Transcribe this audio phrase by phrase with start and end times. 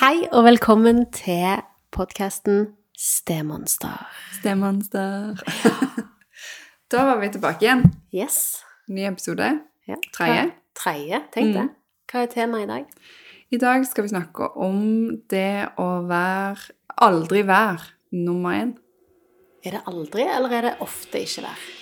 [0.00, 1.60] Hei og velkommen til
[1.92, 4.06] podkasten Stemonster.
[4.38, 5.36] Stemonster.
[6.92, 7.82] da var vi tilbake igjen.
[8.08, 8.62] Yes.
[8.88, 9.50] Ny episode.
[9.84, 9.98] Ja.
[10.16, 10.46] Tredje.
[10.72, 11.66] Tredje, tenk det.
[11.66, 11.74] Mm.
[12.08, 12.86] Hva er temaet i dag?
[13.52, 14.80] I dag skal vi snakke om
[15.28, 16.72] det å være
[17.04, 18.72] Aldri være nummer én.
[19.60, 21.74] Er det aldri, eller er det ofte ikke være?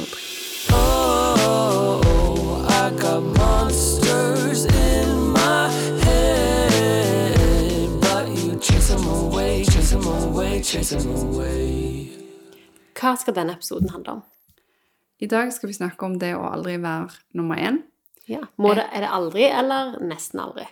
[0.00, 0.24] Aldri.
[0.72, 2.00] Oh,
[2.72, 3.37] I got
[12.98, 14.22] Hva skal denne episoden handle om?
[15.18, 17.08] I dag skal vi snakke om det å aldri være
[17.38, 17.78] nummer én.
[18.28, 18.42] Ja.
[18.60, 20.66] Må det, er det aldri, eller nesten aldri?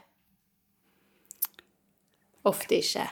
[2.47, 3.07] Ofte ikke.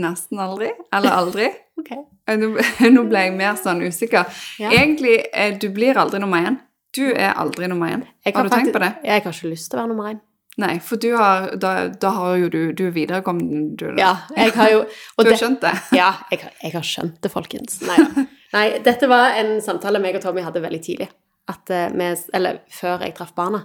[0.00, 0.72] Nesten aldri.
[0.92, 1.50] Eller aldri.
[1.78, 1.92] Ok.
[2.26, 2.40] Eh,
[2.90, 4.26] Nå ble jeg mer sånn usikker.
[4.58, 4.72] Ja.
[4.74, 6.56] Egentlig, eh, du blir aldri nummer én.
[6.96, 8.02] Du er aldri nummer én.
[8.26, 8.88] Jeg Har du tenkt på det?
[9.04, 10.18] Jeg har ikke lyst til å være nummer én.
[10.58, 13.84] Nei, for du har, da, da har jo du Du viderekommet, du.
[14.00, 14.80] Ja, jeg har jo
[15.18, 15.72] Du har det- skjønt det?
[16.00, 17.80] Ja, jeg, har- jeg har skjønt det, folkens.
[17.86, 18.26] Nei.
[18.52, 21.08] Nei, dette var en samtale meg og Tommy hadde veldig tidlig.
[21.48, 23.62] At med, eller før jeg traff barna.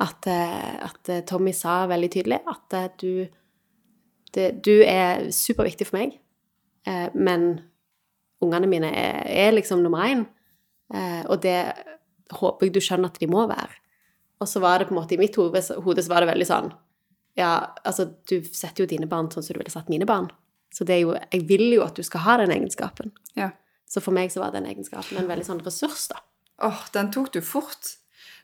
[0.00, 3.26] At, eh, at eh, Tommy sa veldig tydelig at eh, du
[4.34, 6.16] det, Du er superviktig for meg,
[6.90, 7.44] eh, men
[8.42, 10.24] ungene mine er, er liksom nummer én.
[10.94, 11.60] Eh, og det
[12.34, 13.70] håper jeg du skjønner at de må være.
[14.42, 16.72] Og så var det på en måte i mitt hode, så var det veldig sånn
[17.38, 20.28] Ja, altså, du setter jo dine barn sånn som du ville satt mine barn.
[20.74, 23.10] Så det er jo, jeg vil jo at du skal ha den egenskapen.
[23.38, 23.50] Ja.
[23.90, 26.18] Så for meg så var den egenskapen en veldig sånn ressurs, da.
[26.62, 27.92] Åh, den tok du fort.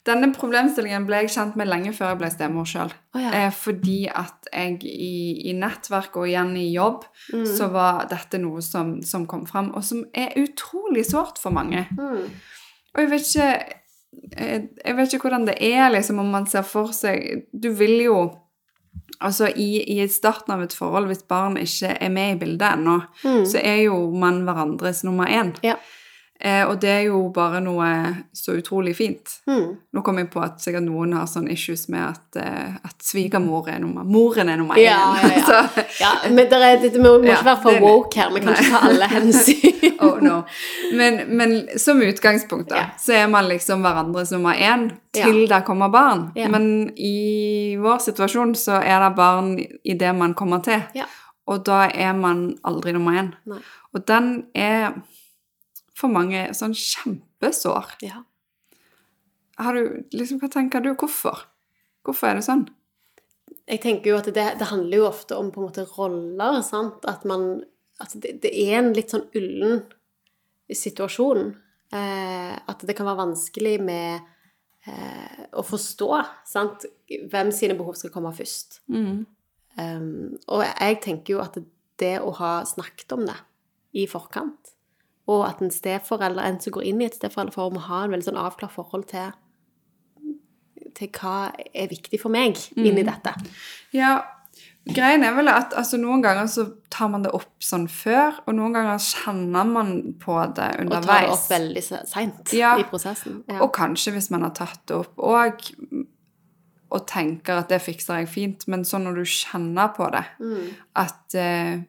[0.06, 2.92] Denne problemstillingen ble jeg kjent med lenge før jeg ble stemor sjøl.
[3.14, 3.30] Oh, ja.
[3.36, 7.44] eh, fordi at jeg i, i nettverk og igjen i jobb, Mm.
[7.46, 11.84] så var dette noe som, som kom fram, og som er utrolig sårt for mange.
[11.94, 12.30] Mm.
[12.94, 13.50] Og jeg vet ikke
[14.36, 18.20] jeg, vet ikke hvordan det er, liksom, om man ser for seg Du vil jo
[19.20, 22.94] Altså, i, i starten av et forhold, hvis barn ikke er med i bildet ennå,
[23.24, 23.42] Mm.
[23.44, 25.50] så er jo man hverandres nummer én.
[25.62, 25.74] Ja.
[26.42, 27.86] Eh, og det er jo bare noe
[28.32, 29.34] så utrolig fint.
[29.50, 29.74] Mm.
[29.92, 33.68] Nå kom jeg på at sikkert noen har sånne issues med at, eh, at svigermor
[33.68, 34.86] er nummer Moren er nummer én.
[34.86, 35.42] Ja, ja,
[35.76, 35.90] ja.
[36.00, 38.32] Ja, men det er, det, vi må, ikke være for woke her.
[38.32, 39.84] Vi kan ikke ta alle hensyn.
[40.06, 40.38] oh no.
[40.96, 45.92] men, men som utgangspunkt, da, så er man liksom hverandres nummer én til det kommer
[45.92, 46.30] barn.
[46.54, 50.80] Men i vår situasjon så er det barn i det man kommer til.
[50.96, 51.04] Ja.
[51.50, 53.34] Og da er man aldri nummer én.
[53.50, 53.60] Nei.
[53.92, 54.94] Og den er
[56.00, 57.94] for mange sånn kjempesår.
[58.04, 58.24] Ja.
[59.60, 60.94] Har du, liksom, hva tenker du?
[60.94, 61.44] Hvorfor?
[62.06, 62.66] Hvorfor er det sånn?
[63.70, 67.04] Jeg tenker jo at det, det handler jo ofte om på en måte roller, sant?
[67.08, 67.64] At man
[68.00, 69.82] At det, det er en litt sånn ullen
[70.72, 71.50] situasjon.
[71.92, 74.22] Eh, at det kan være vanskelig med
[74.88, 76.08] eh, å forstå,
[76.48, 76.86] sant?
[77.10, 78.80] Hvem sine behov skal komme først.
[78.88, 79.26] Mm.
[79.76, 81.58] Um, og jeg tenker jo at
[82.00, 83.36] det å ha snakket om det
[84.00, 84.72] i forkant,
[85.30, 88.26] og at en steforelder, en som går inn i et steforelderforhold, må ha en veldig
[88.30, 89.30] sånn avklart forhold til
[90.98, 93.30] til hva er viktig for meg inni dette.
[93.94, 94.16] Ja,
[94.90, 98.56] greien er vel at altså, noen ganger så tar man det opp sånn før, og
[98.58, 100.98] noen ganger kjenner man på det underveis.
[100.98, 102.74] Og tar det opp veldig seint Ja.
[102.82, 103.38] i prosessen.
[103.48, 103.60] Ja.
[103.64, 105.62] Og kanskje hvis man har tatt det opp og,
[106.90, 110.70] og tenker at det fikser jeg fint, men sånn når du kjenner på det, Mm.
[111.06, 111.84] at eh,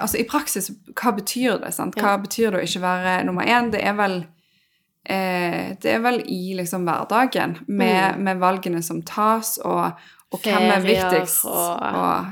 [0.00, 1.74] Altså i praksis, hva betyr det?
[1.74, 1.94] sant?
[1.96, 2.16] Hva Ja.
[2.18, 3.70] betyr det å ikke være nummer én?
[3.72, 4.26] Det er vel
[5.08, 9.92] eh, det er vel i liksom hverdagen, med, med valgene som tas, og,
[10.32, 10.86] og hvem er Mm.
[10.86, 11.44] Viktigst.
[11.44, 12.26] og- Og,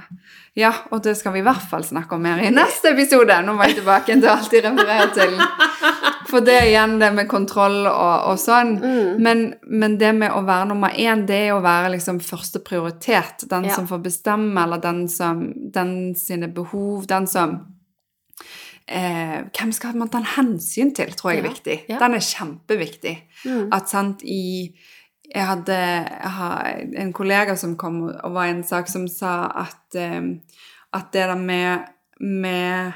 [0.56, 3.34] ja, og det skal vi i hvert fall snakke om mer i neste episode.
[3.42, 5.34] Nå må jeg tilbake til alt jeg refererer til
[6.30, 8.70] For det er igjen det med kontroll og, og sånn.
[8.78, 9.18] Mm.
[9.22, 13.44] Men, men det med å være nummer én, det er å være liksom første prioritet.
[13.50, 13.74] Den Ja.
[13.74, 15.44] som får bestemme, eller den som
[15.74, 17.58] Den sine behov, den som
[18.88, 21.50] eh, Hvem skal man ta hensyn til, tror jeg er Ja.
[21.50, 21.78] viktig.
[21.88, 21.98] Ja.
[21.98, 23.16] Den er kjempeviktig.
[23.46, 23.68] Mm.
[23.72, 24.74] At sant, i
[25.30, 29.46] Jeg hadde jeg har en kollega som kom og var i en sak som sa
[29.64, 30.20] at, eh,
[30.94, 31.88] at det der med,
[32.20, 32.92] med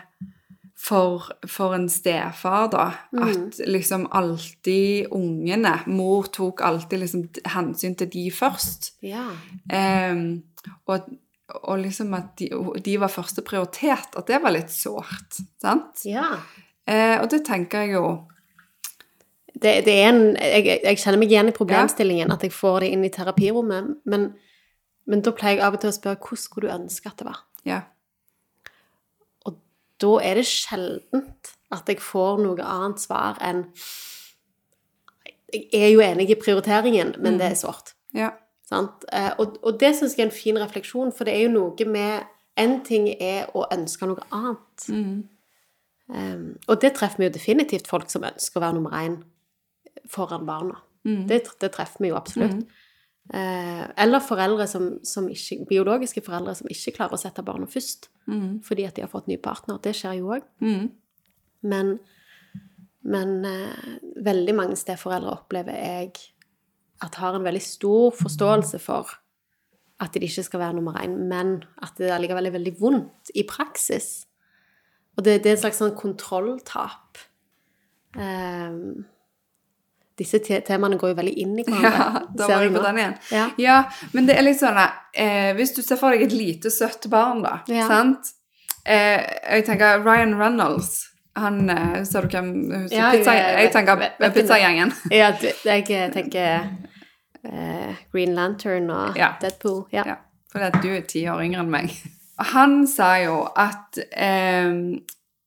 [0.79, 2.85] for, for en stefar, da.
[3.13, 3.23] Mm.
[3.29, 8.95] At liksom alltid ungene Mor tok alltid liksom hensyn til de først.
[9.03, 9.27] ja.
[10.13, 10.43] Um,
[10.87, 11.09] og,
[11.49, 12.51] og liksom at de,
[12.85, 15.43] de var første prioritet, at det var litt sårt.
[15.61, 16.05] Sant?
[16.07, 16.37] ja.
[16.89, 18.05] Uh, og det tenker jeg jo
[19.59, 22.91] Det, det er en jeg, jeg kjenner meg igjen i problemstillingen, at jeg får det
[22.95, 24.27] inn i terapirommet, men,
[25.09, 27.29] men da pleier jeg av og til å spørre hvordan skulle du ønske at det
[27.29, 27.41] var?
[27.69, 27.81] Ja.
[29.49, 29.57] Og
[30.05, 33.67] da er det sjeldent at jeg får noe annet svar enn
[35.49, 37.95] Jeg er jo enig i prioriteringen, men det er sårt.
[38.15, 38.35] ja.
[38.69, 39.07] Sant?
[39.17, 41.87] Eh, og, og det syns jeg er en fin refleksjon, for det er jo noe
[41.89, 44.85] med En ting er å ønske noe annet.
[46.11, 49.21] Um, og det treffer vi jo definitivt folk som ønsker å være nummer én
[50.11, 50.79] foran barna.
[51.29, 52.67] Det, det treffer vi jo absolutt.
[53.29, 58.09] Eh, eller foreldre som, som ikke, biologiske foreldre som ikke klarer å sette barna først
[58.65, 59.81] fordi at de har fått ny partner.
[59.85, 60.47] Det skjer jo òg.
[61.69, 61.95] Men,
[63.09, 66.13] men eh, veldig mange steforeldre opplever jeg
[67.05, 69.13] at har en veldig stor forståelse for
[70.03, 73.45] at de ikke skal være nummer én, men at det allikevel er veldig vondt i
[73.49, 74.29] praksis.
[75.19, 77.19] Og det, det er et slags sånn kontrolltap.
[78.19, 79.07] Ehm,
[80.19, 81.93] disse te temaene går jo veldig inn i hverandre.
[81.99, 83.15] Ja, da var jeg på den igjen.
[83.33, 83.45] Ja.
[83.59, 83.77] Ja,
[84.13, 87.43] men det er litt sånn eh, Hvis du ser for deg et lite, søtt barn,
[87.47, 87.87] da, Ja.
[87.89, 88.35] sant?
[88.85, 89.21] Eh,
[89.55, 91.05] jeg tenker Ryan Reynolds
[91.39, 94.93] han, eh, Ser du hvem husker Ja, pizza, jeg vet- Jeg tenker Pizzagjengen.
[95.21, 96.69] Ja, du- jeg tenker
[97.45, 99.33] eh, Green Lantern og Ja.
[99.41, 99.85] Deadpool.
[99.93, 100.03] Ja.
[100.07, 100.15] Ja,
[100.53, 101.93] for at du er ti år yngre enn meg.
[102.55, 104.73] Han sa jo at eh,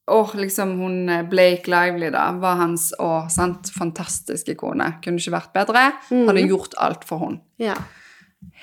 [0.08, 4.96] Åh, liksom hun eh, Blake Lively, da, var hans å, sant, fantastiske kone.
[5.04, 5.84] Kunne ikke vært bedre.
[6.10, 7.42] Hadde gjort alt for hun.
[7.62, 7.76] Ja.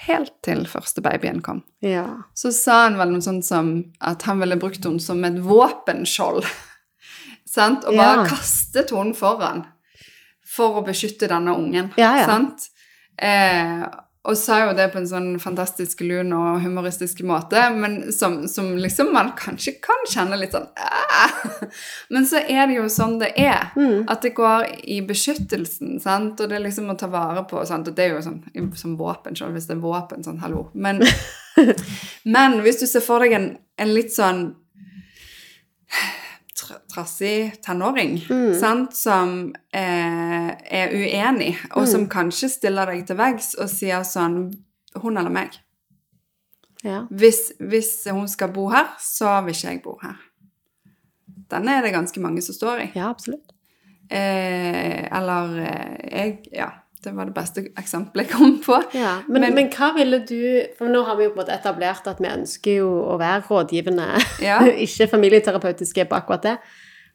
[0.08, 1.62] Helt til første babyen kom.
[1.80, 2.04] ja.
[2.34, 3.70] Så sa han vel noe sånt som
[4.02, 6.42] at han ville brukt henne som et våpenskjold.
[7.56, 7.84] sant?
[7.86, 8.26] Og bare Ja.
[8.28, 9.64] kastet henne foran
[10.48, 11.92] for å beskytte denne ungen.
[11.96, 12.26] Ja, ja.
[12.26, 12.68] Sant?
[13.18, 13.86] Eh,
[14.28, 18.74] og sa jo det på en sånn fantastisk lun og humoristisk måte, men som, som
[18.76, 21.68] liksom man kanskje kan kjenne litt sånn «Æ!»
[22.12, 23.70] Men så er det jo sånn det er.
[23.78, 24.04] Mm.
[24.12, 26.40] At det går i beskyttelsen, sant?
[26.40, 27.88] og det er liksom å ta vare på sant?
[27.88, 28.42] Og det er jo sånn
[28.76, 30.68] som våpen, selv hvis det er våpen, sånn hallo.
[30.74, 31.00] Men,
[32.36, 34.50] men hvis du ser for deg en, en litt sånn
[36.98, 38.18] trassig tenåring,
[38.58, 38.92] sant?
[38.98, 40.50] som eh,
[40.82, 44.40] er uenig, og som kanskje stiller deg til veggs og sier sånn
[44.98, 45.54] Hun eller meg.
[46.82, 47.04] ja.
[47.10, 50.16] Hvis, hvis hun skal bo her, så vil ikke jeg bo her.
[51.50, 52.90] Den er det ganske mange som står i.
[52.98, 53.54] Ja, absolutt.
[54.10, 56.70] Eh, eller eh, jeg Ja,
[57.04, 58.78] det var det beste eksempelet jeg kom på.
[58.96, 60.40] Ja, men, men, Men- hva ville du
[60.78, 63.44] For nå har vi jo på en måte etablert at vi ønsker jo å være
[63.50, 64.08] rådgivende,
[64.42, 64.58] Ja.
[64.86, 66.56] ikke familieterapeutiske på akkurat det.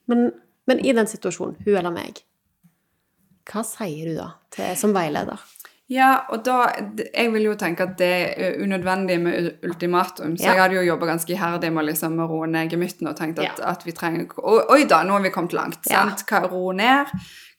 [0.08, 0.32] Men,
[0.68, 2.22] men i den situasjonen, hun eller meg,
[3.52, 5.40] hva sier du da til, som veileder?
[5.92, 6.70] Ja, og da
[7.14, 8.08] Jeg vil jo tenke at det
[8.40, 10.54] er unødvendig med ultimatum, så Ja.
[10.54, 13.60] jeg hadde jo jobba ganske iherdig med å liksom roe ned gemyttene og tenkt at,
[13.60, 13.66] Ja.
[13.72, 15.80] at vi trenger Oi, da, nå har vi kommet langt.
[15.90, 16.08] Ja.
[16.16, 16.50] sant?
[16.52, 17.08] Ro ned.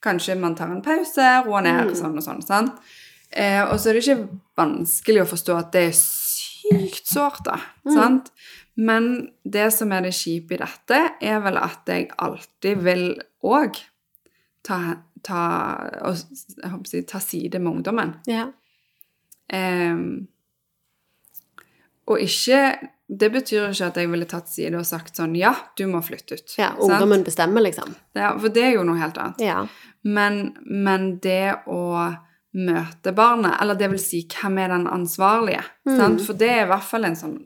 [0.02, 1.94] Kanskje man tar en pause, roer ned, Mm.
[1.94, 2.42] sånn og sånn.
[2.42, 2.72] sant?
[3.30, 7.58] Eh, og så er det ikke vanskelig å forstå at det er sykt sårt, da.
[7.86, 7.94] Mm.
[7.94, 8.30] sant?
[8.74, 13.04] Men det som er det kjipe i dette, er vel at jeg alltid vil
[13.46, 13.78] òg
[14.66, 14.78] ta,
[15.22, 15.42] ta,
[16.88, 18.16] si, ta side med ungdommen.
[18.26, 18.48] Ja.
[19.52, 20.26] Um,
[22.08, 25.82] og ikke Det betyr ikke at jeg ville tatt side og sagt sånn Ja, du
[25.92, 26.54] må flytte ut.
[26.56, 26.80] ja sant?
[26.86, 27.92] ungdommen bestemmer, liksom.
[28.16, 29.42] Ja, for det er jo noe helt annet.
[29.44, 29.66] Ja.
[30.08, 31.82] Men, men det å
[32.54, 35.62] møte barnet, eller det vil si, hvem er den ansvarlige?
[35.84, 35.96] Mm.
[36.00, 36.24] Sant?
[36.24, 37.36] For det er i hvert fall en sånn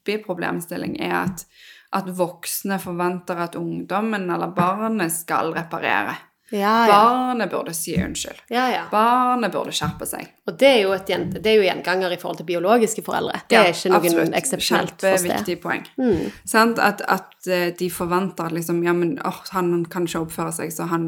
[0.00, 1.46] hyppig problemstilling, er at,
[1.92, 6.16] at voksne forventer at ungdommen eller barnet skal reparere.
[6.52, 6.92] Ja, ja.
[6.92, 8.42] Barnet burde si unnskyld.
[8.48, 8.82] ja, ja.
[8.90, 10.32] Barnet burde skjerpe seg.
[10.50, 11.06] Og det er jo, et,
[11.36, 13.44] det er jo gjenganger i forhold til biologiske foreldre.
[13.46, 15.28] Det er ikke noe eksepsjonelt for sted.
[15.30, 15.84] Kjempeviktig poeng.
[16.00, 16.24] Mm.
[16.42, 20.74] Sånn, At, at eh, de forventer liksom, ja, men oh, han kan ikke oppføre seg,
[20.74, 21.06] så han,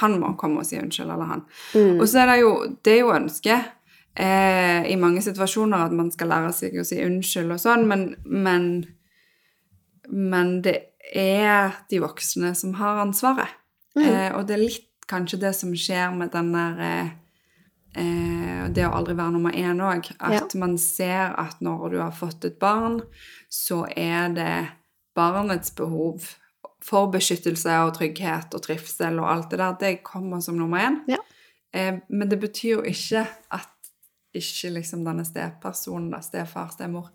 [0.00, 1.44] han må komme og si unnskyld, eller han.
[1.76, 1.98] Mm.
[1.98, 3.74] Og så er det jo, det er jo ønsket
[4.18, 8.10] eh, i mange situasjoner at man skal lære seg å si unnskyld og sånn, men,
[8.24, 8.68] men,
[10.08, 10.76] men det
[11.14, 13.54] er de voksne som har ansvaret.
[13.96, 14.04] Mm.
[14.04, 17.14] Eh, og det er litt kanskje det som skjer med den der eh,
[18.02, 20.10] eh, det å aldri være nummer én òg.
[20.20, 23.00] At man ser at når du har fått et barn,
[23.48, 24.52] så er det
[25.16, 26.34] barnets behov
[26.84, 31.00] for beskyttelse og trygghet og trivsel og alt det der, det kommer som nummer én.
[31.10, 31.18] Ja.
[31.74, 33.74] Eh, men det betyr jo ikke at
[34.36, 37.08] ikke liksom denne stepersonen, da, stefar, stemor,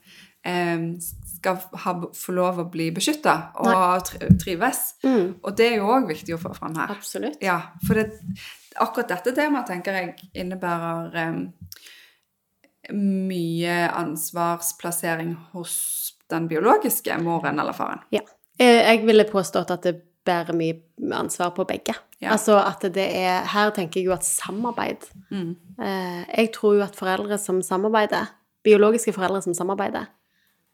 [0.43, 4.81] skal ha, få lov å bli beskytta og tri trives.
[5.05, 5.39] Mm.
[5.39, 6.91] Og det er jo òg viktig å få fram her.
[6.97, 7.37] Absolutt.
[7.43, 8.09] Ja, for det,
[8.81, 11.39] akkurat dette temaet tenker jeg innebærer em,
[12.91, 15.75] mye ansvarsplassering hos
[16.33, 18.03] den biologiske moren eller faren.
[18.11, 18.25] Ja.
[18.59, 21.95] Eh, Jeg ville påstått at det bærer mye ansvar på begge.
[22.23, 22.31] Ja.
[22.35, 25.55] Altså at det er Her tenker jeg jo at samarbeid Mm.
[25.81, 28.25] eh, Jeg tror jo at foreldre som samarbeider,
[28.63, 30.05] biologiske foreldre som samarbeider,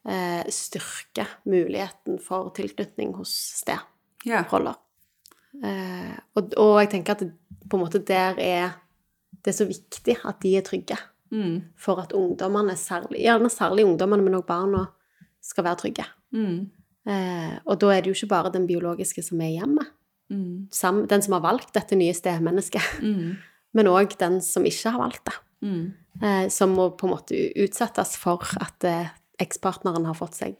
[0.07, 3.29] eh, styrker muligheten for tilknytning hos
[3.63, 4.75] steroller.
[5.61, 5.63] Ja.
[5.63, 7.31] Eh, og, og jeg tenker at det,
[7.69, 8.69] på en måte der er
[9.39, 10.97] Det er så viktig at de er trygge.
[11.31, 11.61] Mm.
[11.77, 14.85] for at ungdommene, særlig, gjerne særlig ungdommene, men også barna,
[15.41, 16.05] skal være trygge.
[16.33, 16.69] Mm.
[17.07, 19.85] Eh, og da er det jo ikke bare den biologiske som er hjemme,
[20.29, 20.67] Mm.
[21.07, 23.37] den som har valgt dette nye stemennesket, Mm.
[23.73, 25.33] men òg den som ikke har valgt det.
[25.61, 25.93] Mm.
[26.21, 29.09] Eh, som må på en måte utsettes for at eh,
[29.39, 30.55] ekspartneren har fått seg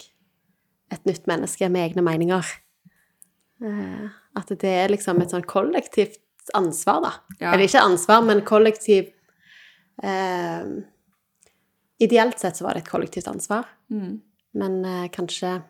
[0.91, 2.45] et nytt menneske med egne meninger.
[3.61, 6.19] Eh, at det er liksom et sånn kollektivt
[6.55, 7.11] ansvar, da.
[7.39, 7.51] Ja.
[7.53, 9.11] Eller ikke ansvar, men kollektiv
[10.03, 10.65] eh,
[12.01, 14.21] Ideelt sett så var det et kollektivt ansvar, Mm.
[14.53, 15.61] men kanskje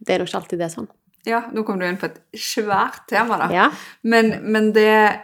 [0.00, 0.88] Det er nok ikke alltid det er sånn.
[1.26, 3.46] Ja, nå kom du inn på et svært tema, da.
[3.54, 3.70] Ja.
[4.02, 5.20] Men, men det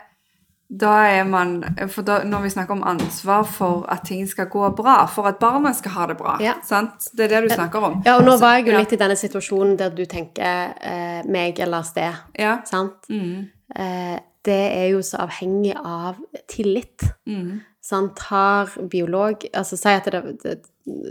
[0.71, 4.69] Da er man For da, når vi snakker om ansvar for at ting skal gå
[4.79, 6.55] bra, for at barna skal ha det bra, Ja.
[6.63, 7.09] sant?
[7.13, 8.03] Det er det du snakker om.
[8.07, 11.59] ja, og nå var jeg jo litt i denne situasjonen der du tenker eh, meg
[11.59, 12.61] eller sted, Ja.
[12.65, 12.93] sant?
[13.11, 13.49] Mm.
[13.77, 16.17] eh, det er jo så avhengig av
[16.49, 17.03] tillit.
[17.27, 17.61] Mm.
[17.91, 18.19] Sant?
[18.31, 20.59] Har biolog Altså si at det, det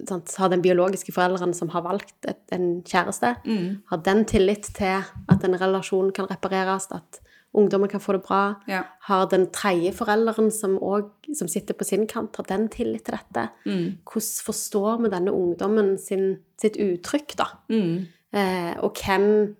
[0.09, 0.31] sant?
[0.39, 3.81] Har den biologiske forelderen som har valgt et, en kjæreste, Mm.
[3.91, 7.19] har den tillit til at en relasjon kan repareres, at
[7.53, 8.55] ungdommen kan få det bra?
[8.67, 8.81] Ja.
[9.07, 13.17] Har den tredje forelderen som, også, som sitter på sin kant, har den tillit til
[13.17, 13.47] dette?
[13.65, 13.97] Mm.
[14.05, 17.49] Hvordan forstår vi denne ungdommen sin, sitt uttrykk, da?
[17.69, 18.05] Mm.
[18.33, 19.55] Eh, og hvem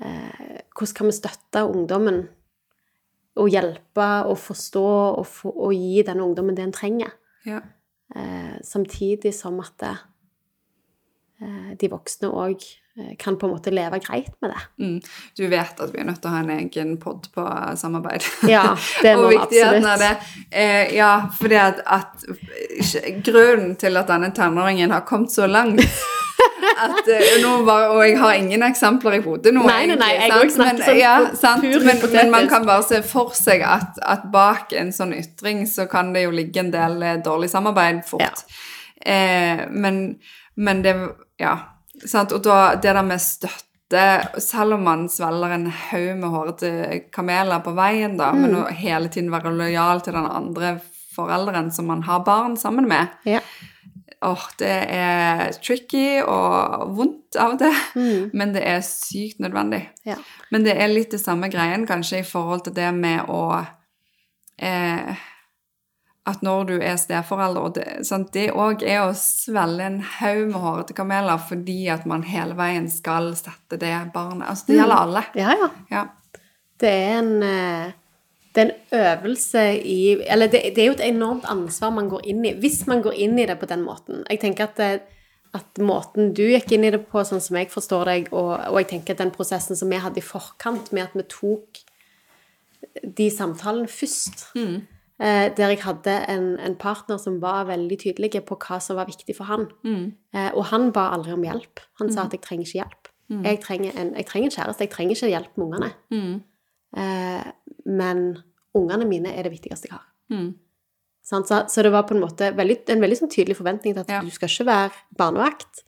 [0.00, 2.28] eh, Hvordan kan vi støtte ungdommen
[3.38, 7.14] og hjelpe og forstå og, få, og gi denne ungdommen det en trenger?
[7.48, 7.62] Ja.
[8.14, 9.94] Eh, samtidig som at det,
[11.42, 12.64] eh, de voksne òg
[12.98, 14.62] eh, kan på en måte leve greit med det.
[14.82, 14.98] Mm.
[15.38, 17.46] Du vet at vi er nødt til å ha en egen pod på
[17.80, 18.26] samarbeid.
[18.48, 18.72] Ja,
[19.04, 20.12] det må vi viktigheten av det.
[20.50, 22.28] Eh, ja, fordi at, at
[23.26, 25.84] grunnen til at denne tenåringen har kommet så langt
[26.84, 30.32] at, eh, var, Og jeg har ingen eksempler i hodet nå, Nei, nei, nei, jeg
[30.32, 30.52] sant?
[30.56, 31.62] snakker men, sånn ja, sant?
[31.62, 35.64] pur Men, men man kan bare se for seg at, at bak en sånn ytring
[35.70, 38.44] så kan det jo ligge en del eh, dårlig samarbeid fort.
[39.04, 40.16] Eh, men,
[40.56, 40.94] men det
[41.38, 41.56] Ja.
[42.06, 42.30] Sant?
[42.32, 44.04] Og da det der med støtte
[44.38, 46.70] selv om man svelger en haug med hårete
[47.14, 48.60] kameler på veien, da, men Mm.
[48.62, 50.76] å hele tiden være lojal til den andre
[51.16, 53.40] forelderen som man har barn sammen med, Ja.
[54.22, 58.30] Åh, det er tricky og vondt av og til, Mm.
[58.34, 59.82] men det er sykt nødvendig.
[60.04, 60.16] Ja.
[60.50, 63.42] Men det er litt det samme greien kanskje i forhold til det med å
[64.58, 65.14] eh,
[66.28, 70.42] At når du er steforelder, og det, sant, det òg er å svelge en haug
[70.50, 74.98] med hårete kameler fordi at man hele veien skal sette det barnet Altså det gjelder
[75.06, 75.22] alle.
[75.34, 75.68] ja, ja.
[75.90, 76.02] Ja.
[76.78, 77.92] Det er en eh,
[78.58, 82.24] det er en øvelse i Eller det, det er jo et enormt ansvar man går
[82.32, 84.24] inn i, hvis man går inn i det på den måten.
[84.30, 85.02] Jeg tenker at, det,
[85.54, 88.80] at måten du gikk inn i det på, sånn som jeg forstår deg, og, og
[88.82, 91.84] jeg tenker at den prosessen som vi hadde i forkant med at vi tok
[93.18, 98.58] de samtalene først eh, Der jeg hadde en, en partner som var veldig tydelig på
[98.58, 99.68] hva som var viktig for han.
[100.34, 101.82] Eh, og han ba aldri om hjelp.
[102.02, 103.08] Han sa at 'jeg trenger ikke hjelp'.
[103.44, 105.90] Jeg, trenger en, jeg trenger en kjæreste, jeg trenger ikke hjelp med ungene.
[106.96, 107.50] Eh,
[107.84, 108.38] men
[108.78, 110.06] ungene mine er det viktigste jeg har.
[110.30, 110.54] Mm.
[111.28, 114.08] Så, så det var på en måte veldig, en veldig sånn tydelig forventning til at
[114.14, 114.20] Ja.
[114.24, 115.82] du skal ikke være barnevakt.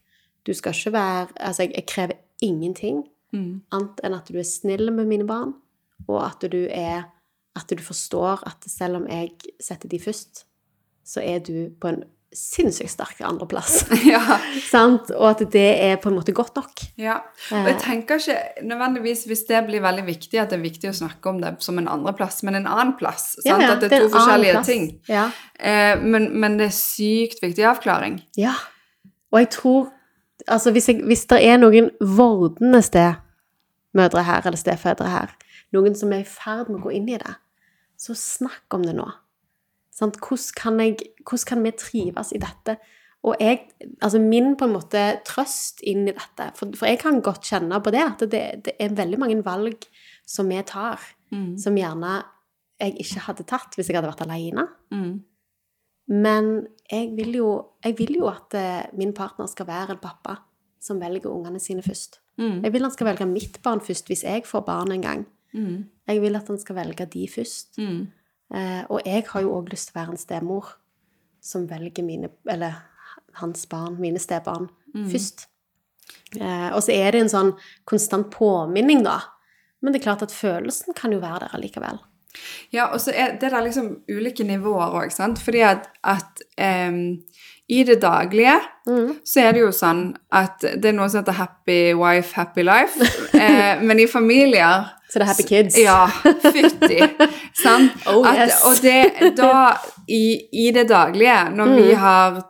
[0.44, 3.61] Du skal ikke være Altså, jeg, jeg krever ingenting Mm.
[3.70, 5.52] annet enn at du er snill med mine barn,
[6.09, 7.04] og at du er
[7.56, 10.44] At du forstår at selv om jeg setter de først,
[11.04, 12.04] så er du på en
[12.37, 13.84] sinnssykt sterk andreplass.
[14.06, 14.22] ja.
[14.68, 15.10] Sant?
[15.16, 16.82] Og at det er på en måte godt nok.
[17.00, 17.18] Ja,
[17.50, 20.96] og jeg tenker ikke nødvendigvis hvis det blir veldig viktig, at det er viktig å
[21.00, 23.32] snakke om det som en andreplass, men en annen plass.
[23.40, 23.49] Sant?
[23.50, 24.87] Ja, ja, at det er to to er forskjellige ting.
[25.10, 25.26] Ja.
[25.58, 28.20] Eh, men, men det er sykt viktig avklaring.
[28.38, 28.58] Ja.
[29.32, 29.88] Og jeg tror
[30.49, 35.34] Altså, hvis, jeg, hvis det er noen vordende stemødre her, eller stefedre her,
[35.76, 37.34] noen som er i ferd med å gå inn i det,
[38.00, 39.04] så snakk om det nå.
[40.00, 40.16] Sant?
[40.16, 40.97] Hvordan, kan jeg,
[41.28, 42.78] hvordan kan vi trives i dette?
[43.28, 43.66] Og jeg,
[44.00, 47.80] altså min på en måte trøst inn i dette, for, for jeg kan godt kjenne
[47.85, 49.85] på det, at det, det er veldig mange valg
[50.25, 51.02] som vi tar,
[51.61, 52.14] som gjerne
[52.80, 54.66] jeg ikke hadde tatt hvis jeg hadde vært alene.
[54.95, 55.12] Mm.
[56.11, 56.49] Men
[56.90, 57.50] jeg vil jo,
[57.85, 60.40] jeg vil jo at eh, min partner skal være en pappa
[60.83, 62.19] som velger ungene sine først.
[62.40, 62.62] Mm.
[62.64, 65.26] Jeg vil han skal velge mitt barn først hvis jeg får barn en gang.
[65.52, 65.85] Mm.
[66.09, 67.78] Jeg vil at han skal velge de først.
[67.78, 68.09] Mm.
[68.54, 70.75] Eh, og jeg har jo òg lyst til å være en stemor
[71.40, 72.83] som velger mine Eller
[73.38, 75.47] hans barn, mine stebarn, først.
[76.35, 77.52] Eh, og så er det en sånn
[77.88, 79.21] konstant påminning, da.
[79.80, 82.00] Men det er klart at følelsen kan jo være der allikevel.
[82.75, 85.40] Ja, og så er det der liksom ulike nivåer òg, sant.
[85.42, 86.42] Fordi at, at
[86.90, 87.19] um,
[87.71, 88.59] i det daglige
[89.26, 93.11] så er det jo sånn at det er noe som heter happy wife, happy life.
[93.42, 95.76] eh, men i familier Så det er Happy Kids.
[95.78, 96.06] Ja,
[96.52, 97.00] fytti.
[97.62, 97.92] sant?
[98.06, 98.60] Oh, At- yes.
[98.64, 99.72] og det da,
[100.08, 101.98] i, i det daglige, når vi Mm.
[101.98, 102.42] har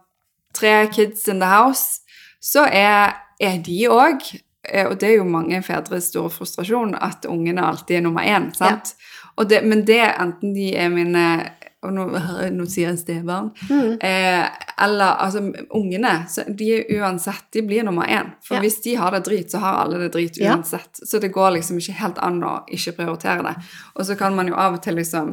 [0.55, 2.01] tre kids in the house,
[2.43, 4.21] så er, er de òg
[4.91, 8.51] Og det er jo mange fedres store frustrasjon at ungene alltid er nummer én.
[8.55, 8.95] sant?
[9.37, 11.51] Og det, men det enten de er mine
[11.83, 12.05] og nå,
[12.59, 13.51] nå sier jeg stebarn.
[13.71, 13.93] Mm.
[14.05, 14.49] Eh,
[14.85, 15.41] eller altså
[15.77, 16.13] ungene.
[16.57, 18.33] De er uansett De blir nummer én.
[18.45, 18.61] For Ja.
[18.61, 20.57] hvis de har det drit, så har alle det drit Ja.
[20.57, 21.01] uansett.
[21.07, 23.55] Så det går liksom ikke helt an å ikke prioritere det.
[23.97, 25.33] Og så kan man jo av og til liksom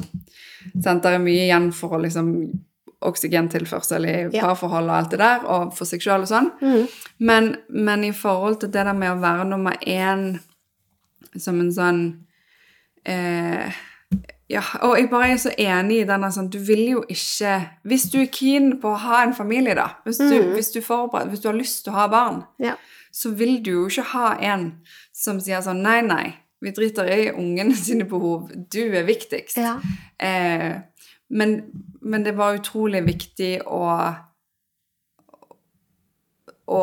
[0.84, 2.34] sant, Det er mye igjen for å liksom
[3.01, 4.42] oksygentilførsel i Ja.
[4.48, 6.51] parforhold og alt det der, og for seg sjøl og sånn.
[6.62, 6.88] Mm.
[7.20, 10.39] Men, men i forhold til det der med å være nummer én
[11.38, 12.01] som en sånn
[13.06, 13.72] eh,
[14.50, 18.06] Ja, og jeg bare er så enig i denne sånn Du vil jo ikke Hvis
[18.13, 20.54] du er keen på å ha en familie, da Hvis du, Mm.
[20.56, 22.75] hvis du, forbered- hvis du har lyst til å ha barn, Ja.
[23.12, 24.77] så vil du jo ikke ha en
[25.13, 28.51] som sier sånn Nei, nei, vi driter i ungene sine behov.
[28.72, 29.58] Du er viktigst.
[29.58, 29.80] Ja.
[30.20, 30.80] Eh,
[31.30, 31.62] men,
[32.01, 34.16] men det var utrolig viktig å
[36.68, 36.82] å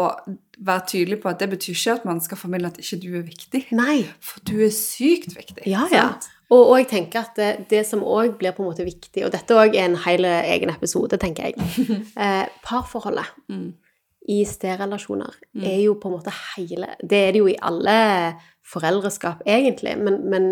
[0.65, 3.25] være tydelig på at det betyr ikke at man skal formidle at ikke du er
[3.27, 3.61] viktig.
[3.77, 3.99] Nei.
[4.25, 5.65] For du er sykt viktig.
[5.69, 6.07] Ja, ja.
[6.53, 9.33] Og, og jeg tenker at det, det som òg blir på en måte viktig, og
[9.35, 11.55] dette òg er en hel egen episode, tenker jeg
[12.25, 13.73] eh, Parforholdet Mm.
[14.33, 17.97] i stedrelasjoner er jo på en måte hele Det er det jo i alle
[18.65, 20.45] foreldreskap, egentlig, men, men,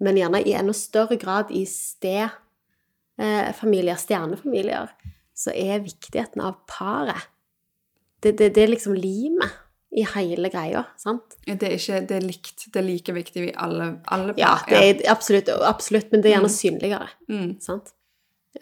[0.00, 4.86] men gjerne i enda større grad i stedfamilier, eh, stjernefamilier,
[5.36, 7.22] så er viktigheten av paret
[8.22, 9.50] det, det, det er liksom limet
[9.96, 11.36] i hele greia, sant?
[11.46, 12.64] Det er ikke det er likt.
[12.72, 16.36] Det er like viktig i alle, alle Ja, det er absolutt, absolutt men det er
[16.36, 16.56] gjerne Mm.
[16.56, 17.08] synligere.
[17.30, 17.60] Mm.
[17.60, 17.92] Sant?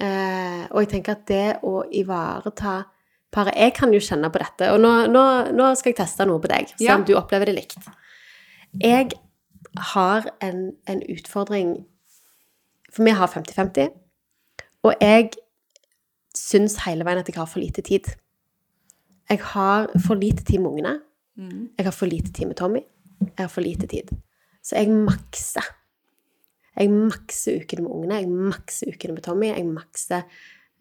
[0.00, 2.84] Eh, og jeg tenker at det å ivareta
[3.34, 5.22] paret Jeg kan jo kjenne på dette, og nå, nå,
[5.54, 6.94] nå skal jeg teste noe på deg, se Ja.
[6.96, 7.78] om du opplever det likt.
[8.82, 9.10] Jeg
[9.94, 11.84] har en, en utfordring
[12.92, 13.90] For vi har 50-50,
[14.84, 15.30] og jeg
[16.36, 18.06] syns hele veien at jeg har for lite tid.
[19.30, 20.98] Jeg har for lite tid med ungene.
[21.36, 21.70] Mm.
[21.78, 22.82] Jeg har for lite tid med Tommy.
[23.20, 24.10] Jeg har for lite tid.
[24.64, 25.66] Så jeg makser.
[26.74, 29.52] Jeg makser ukene med ungene, jeg makser ukene med Tommy.
[29.52, 30.28] Jeg makser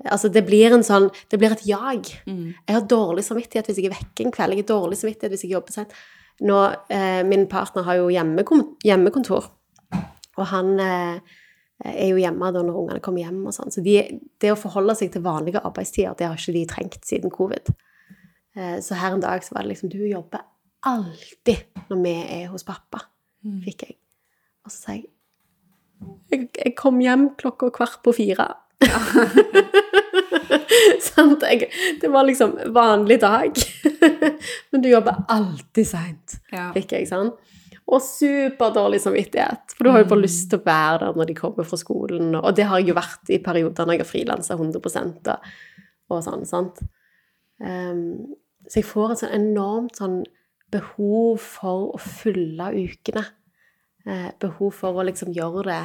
[0.10, 2.10] Altså, det blir en sånn Det blir et jag.
[2.26, 2.56] Mm.
[2.66, 4.56] Jeg har dårlig samvittighet hvis jeg er vekke en kveld.
[4.56, 5.94] Jeg har dårlig samvittighet hvis jeg jobber sent.
[6.42, 6.58] Nå,
[6.90, 9.52] eh, Min partner har jo hjemmekontor,
[9.94, 11.20] og han eh,
[11.86, 13.72] er jo hjemme da når ungene kommer hjem og sånn.
[13.72, 14.00] Så de,
[14.42, 17.70] det å forholde seg til vanlige arbeidstider, det har ikke de trengt siden covid.
[18.56, 20.46] Eh, så her en dag så var det liksom Du jobber
[20.86, 23.06] alltid når vi er hos pappa,
[23.64, 23.98] fikk jeg.
[24.66, 25.10] Og så sa jeg
[26.34, 28.50] jeg, jeg kom hjem klokka kvart på fire.
[31.14, 31.46] Sant?
[31.48, 31.70] Jeg,
[32.02, 33.56] det var liksom vanlig dag.
[34.74, 36.38] Men du jobber alltid seint,
[36.76, 37.08] fikk jeg.
[37.08, 37.40] sant?
[37.84, 39.76] Og superdårlig samvittighet.
[39.78, 42.36] For du har jo bare lyst til å være der når de kommer fra skolen.
[42.40, 45.50] Og det har jeg jo vært i perioder når jeg har frilansa 100 og,
[46.12, 46.46] og sånn.
[46.50, 46.84] sant?
[47.64, 48.34] Ehm,
[48.68, 50.22] så jeg får et sånn enormt sånn
[50.74, 53.26] behov for å fylle ukene.
[54.08, 55.82] Eh, behov for å liksom gjøre det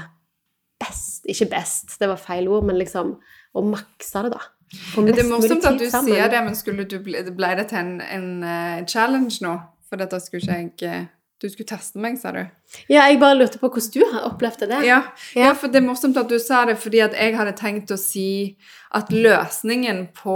[0.80, 1.26] best.
[1.30, 3.16] Ikke best, det var feil ord, men liksom
[3.54, 4.42] å makse det, da.
[4.68, 6.12] Det er morsomt at du sammen.
[6.12, 9.54] sier det, men skulle du ble, ble det til en, en uh, challenge nå?
[9.88, 11.06] For dette skulle ikke jeg eh,
[11.40, 12.40] Du skulle teste meg, sa du?
[12.90, 14.80] Ja, jeg bare lurte på hvordan du har opplevd det.
[14.84, 15.02] Ja,
[15.34, 15.44] Ja.
[15.44, 17.98] ja, for det er morsomt at du sa det, fordi at jeg hadde tenkt å
[17.98, 18.56] si
[18.92, 20.34] at løsningen på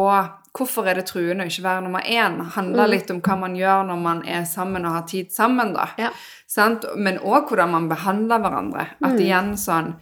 [0.55, 2.91] hvorfor er det truende å ikke være nummer én, handler Mm.
[2.91, 5.89] litt om hva man gjør når man er sammen og har tid sammen, da.
[5.99, 6.11] Ja.
[6.47, 6.85] Sant?
[6.97, 8.87] Men òg hvordan man behandler hverandre.
[9.03, 9.19] At Mm.
[9.21, 9.95] igjen sånn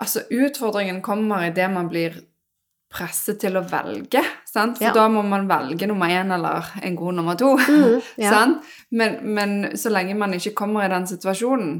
[0.00, 2.22] Altså, utfordringen kommer idet man blir
[2.88, 4.78] presset til å velge, sant?
[4.78, 4.92] For Ja.
[4.96, 7.54] da må man velge nummer én eller en god nummer to.
[7.58, 8.30] Mm, ja.
[8.32, 8.64] Sant?
[8.90, 11.78] Men, men så lenge man ikke kommer i den situasjonen,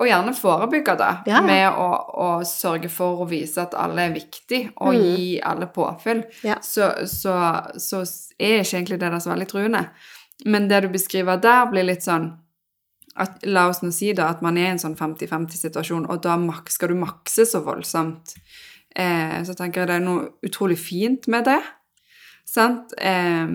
[0.00, 4.14] og gjerne forebygge det, Ja, med å, å sørge for å vise at alle er
[4.14, 5.02] viktig, og Mm.
[5.16, 6.22] gi alle påfyll,
[6.64, 7.34] så, så,
[7.76, 8.00] så
[8.40, 9.82] er ikke egentlig det der så veldig truende.
[10.46, 12.30] Men det du beskriver der, blir litt sånn
[13.20, 16.38] at, La oss nå si da at man er i en sånn 50-50-situasjon, og da
[16.72, 18.36] skal du makse så voldsomt.
[18.96, 21.60] Eh, så tenker jeg det er noe utrolig fint med det.
[22.50, 22.94] Sant?
[22.98, 23.46] Eh,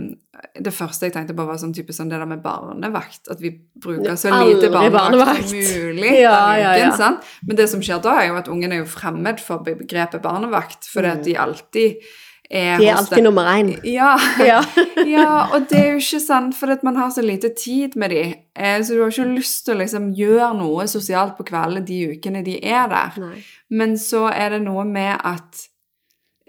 [0.62, 3.28] det første jeg tenkte på, var sånn type sånn det der med barnevakt.
[3.32, 3.52] At vi
[3.84, 5.50] bruker så lite barnevakt, barnevakt.
[5.50, 6.84] som mulig Ja, ja, uken.
[6.86, 6.92] ja.
[6.96, 7.26] Sant?
[7.48, 10.88] Men det som skjer da, er jo at ungen er jo fremmed for begrepet barnevakt,
[10.94, 12.00] fordi at de alltid er
[12.46, 12.80] Mm.
[12.80, 13.72] De er alltid den- nummer én.
[13.90, 14.12] Ja.
[14.46, 14.60] Ja.
[15.18, 18.12] ja, og det er jo ikke sant, for at man har så lite tid med
[18.14, 18.20] de.
[18.56, 21.98] Eh, så du har ikke lyst til å liksom gjøre noe sosialt på kveldene de
[22.14, 23.18] ukene de er der.
[23.20, 23.42] Nei.
[23.72, 25.66] Men så er det noe med at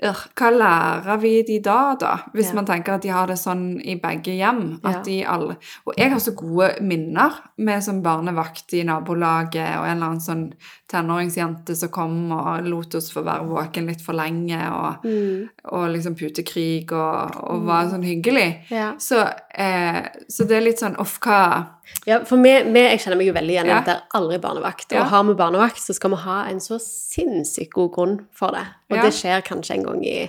[0.02, 2.16] hva lærer vi de da, da?
[2.34, 2.54] Hvis Ja.
[2.54, 4.80] man tenker at de har det sånn i begge hjem.
[4.84, 5.02] At Ja.
[5.02, 5.56] de alle
[5.86, 10.20] Og jeg har så gode minner med som barnevakt i nabolaget, og en eller annen
[10.20, 10.52] sånn
[10.88, 15.48] tenåringsjente som kom og lot oss få være våken litt for lenge, og, Mm.
[15.72, 18.62] og liksom putekrig, og, og var sånn hyggelig.
[18.70, 18.92] Ja.
[18.98, 19.22] Så,
[19.54, 21.66] eh, så det er litt sånn Uff, hva
[22.06, 23.78] Ja, for vi, vi, jeg kjenner meg jo veldig igjen i Ja.
[23.82, 24.92] at det er aldri barnevakt.
[24.92, 25.00] Ja.
[25.04, 28.64] Og har vi barnevakt, så skal vi ha en så sinnssykt god grunn for det.
[28.90, 29.02] Og Ja.
[29.02, 30.28] det skjer kanskje en gang i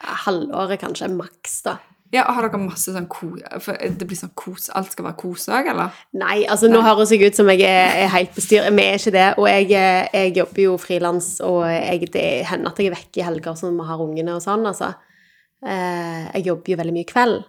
[0.00, 1.78] halvåret, kanskje maks, da.
[2.12, 3.28] ja, Har dere masse sånn ko...
[3.60, 5.92] For det blir sånn kos Alt skal være kos òg, eller?
[6.18, 8.66] Nei, altså nå høres jeg ut som jeg er, er helt bestyr.
[8.74, 9.28] Vi er ikke det.
[9.38, 13.20] Og jeg, eh, jeg jobber jo frilans, og jeg, det hender at jeg er vekke
[13.22, 14.94] i helger som vi har ungene og sånn, altså.
[15.64, 17.44] Eh, jeg jobber jo veldig mye kveld.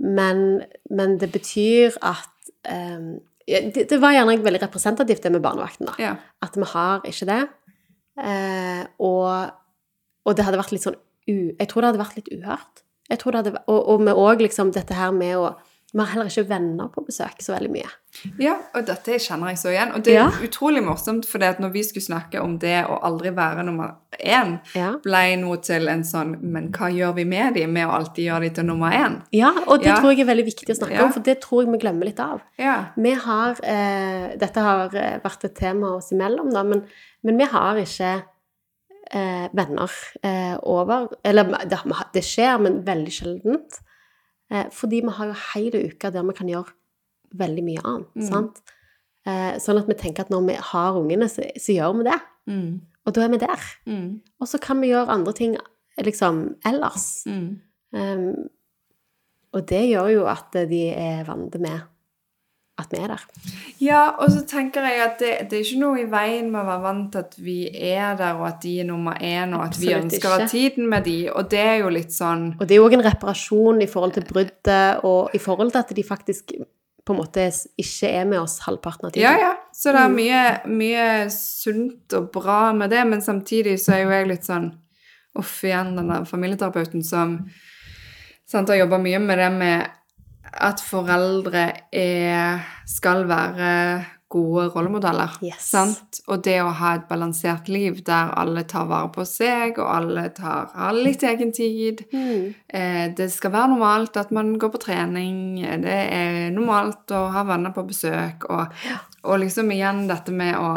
[0.00, 0.38] Men,
[0.90, 2.29] men det betyr at
[3.50, 5.96] ja, det, det var gjerne veldig representativt, det med barnevakten, da.
[6.02, 6.12] Ja.
[6.44, 7.40] At vi har ikke det.
[8.20, 9.56] Eh, og,
[10.26, 10.98] og det hadde vært litt sånn
[11.30, 11.34] u...
[11.56, 12.84] Jeg tror det hadde vært litt uhørt.
[13.10, 15.50] Jeg tror det hadde, og, og med òg liksom dette her med å
[15.92, 17.88] Vi har heller ikke venner på besøk så veldig mye.
[18.38, 19.90] Ja, og dette kjenner jeg så igjen.
[19.96, 20.30] Og det er Ja.
[20.46, 24.92] utrolig morsomt, for når vi skulle snakke om det å aldri være nummer én, Ja.
[25.02, 28.40] ble noe til en sånn Men hva gjør vi med dem med å alltid gjøre
[28.42, 29.22] dem til nummer én?
[29.32, 29.96] Ja, og det Ja.
[30.00, 32.20] tror jeg er veldig viktig å snakke om, for det tror jeg vi glemmer litt
[32.20, 32.40] av.
[32.58, 32.84] Ja.
[32.96, 36.84] Vi har eh, Dette har eh, vært et tema oss imellom, da, men,
[37.24, 38.22] men vi har ikke
[39.12, 39.90] eh, venner
[40.22, 41.78] eh, over Eller det,
[42.12, 43.80] det skjer, men veldig sjeldent.
[44.50, 46.76] Eh, fordi vi har jo hele uka der vi kan gjøre
[47.38, 48.14] veldig mye annet.
[48.18, 48.28] Mm.
[48.28, 48.62] sant?
[49.28, 52.20] Eh, sånn at vi tenker at når vi har ungene, så, så gjør vi det.
[52.50, 52.70] Mm.
[53.06, 53.68] Og da er vi der.
[53.86, 54.08] Mm.
[54.40, 55.56] Og så kan vi gjøre andre ting
[56.00, 57.22] liksom ellers.
[57.26, 58.50] Um,
[59.50, 61.80] og det gjør jo at de er vant med
[62.80, 63.24] at vi er der.
[63.80, 66.66] Ja, og så tenker jeg at det, det er ikke noe i veien med å
[66.68, 67.58] være vant til at vi
[67.92, 70.50] er der, og at de er nummer én, og at vi Absolutt ønsker ha ikke.
[70.54, 73.06] tiden med de, og det er jo litt sånn Og det er jo òg en
[73.08, 76.52] reparasjon i forhold til bruddet, og i forhold til at de faktisk
[77.06, 77.46] på en måte
[77.80, 79.24] ikke er med oss halvparten av tiden.
[79.24, 79.54] Ja, ja.
[79.72, 80.16] Så det er Mm.
[80.20, 84.70] mye, mye sunt og bra med det, men samtidig så er jo jeg litt sånn
[85.38, 87.36] Uff, igjen den der familieterapeuten som
[88.50, 89.86] sant, har jobba mye med det med
[90.52, 93.74] at foreldre er, skal være
[94.30, 95.32] gode rollemodeller.
[95.42, 95.64] Yes.
[95.72, 96.20] Sant?
[96.30, 100.28] Og det å ha et balansert liv der alle tar vare på seg, og alle
[100.36, 102.04] tar, har litt egen tid.
[102.14, 102.44] Mm.
[102.68, 105.58] Eh, det skal være normalt at man går på trening.
[105.82, 108.46] Det er normalt å ha venner på besøk.
[108.54, 108.78] Og,
[109.26, 110.70] og liksom igjen dette med å,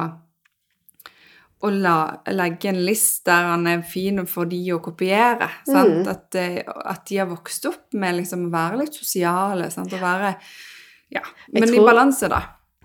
[1.63, 1.97] å la,
[2.35, 5.47] legge en list der han er fin for de å kopiere.
[5.69, 6.01] Mm.
[6.11, 9.69] At, eh, at de har vokst opp med liksom å være litt sosiale.
[9.71, 9.93] Sant?
[9.95, 10.35] Å være
[11.13, 11.21] Ja.
[11.53, 12.41] Men i tror- balanse, da.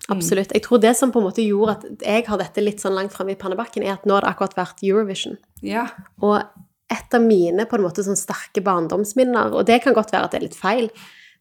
[0.08, 0.52] Absolutt.
[0.52, 3.12] Jeg tror det som på en måte gjorde at jeg har dette litt sånn langt
[3.12, 5.36] framme i pannebakken, er at nå har det akkurat vært Eurovision.
[5.60, 5.88] Ja.
[6.22, 6.42] Og
[6.88, 10.30] et av mine på en måte sånn sterke barndomsminner, og det kan godt være at
[10.30, 10.90] det er litt feil,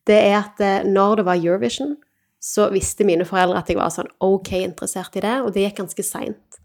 [0.08, 1.96] det er at eh, når det var Eurovision,
[2.44, 5.82] så visste mine foreldre at jeg var sånn ok interessert i det, og det gikk
[5.82, 6.60] ganske seint.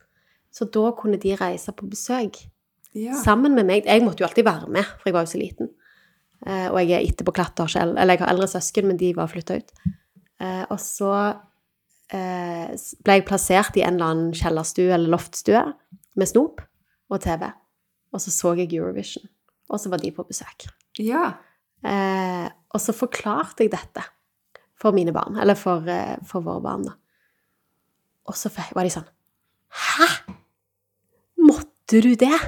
[0.53, 2.43] Så da kunne de reise på besøk
[2.93, 3.17] ja.
[3.23, 3.87] sammen med meg.
[3.89, 5.71] Jeg måtte jo alltid være med, for jeg var jo så liten.
[6.47, 7.97] Eh, og jeg er etterpå klatter selv.
[7.97, 9.73] eller jeg har eldre søsken, men de var flytta ut.
[10.43, 11.13] Eh, og så
[12.13, 12.73] eh,
[13.05, 15.63] ble jeg plassert i en eller annen kjellerstue eller loftstue
[16.19, 16.65] med snop
[17.13, 17.49] og TV.
[18.13, 19.25] Og så så jeg Eurovision.
[19.73, 20.69] Og så var de på besøk.
[20.99, 21.33] ja.
[21.83, 24.05] Og så forklarte jeg dette
[24.79, 25.83] for mine barn, eller for,
[26.29, 26.93] for våre barn, da.
[28.31, 29.09] Og så var de sånn
[29.73, 30.07] Hæ?
[31.93, 32.39] Du det?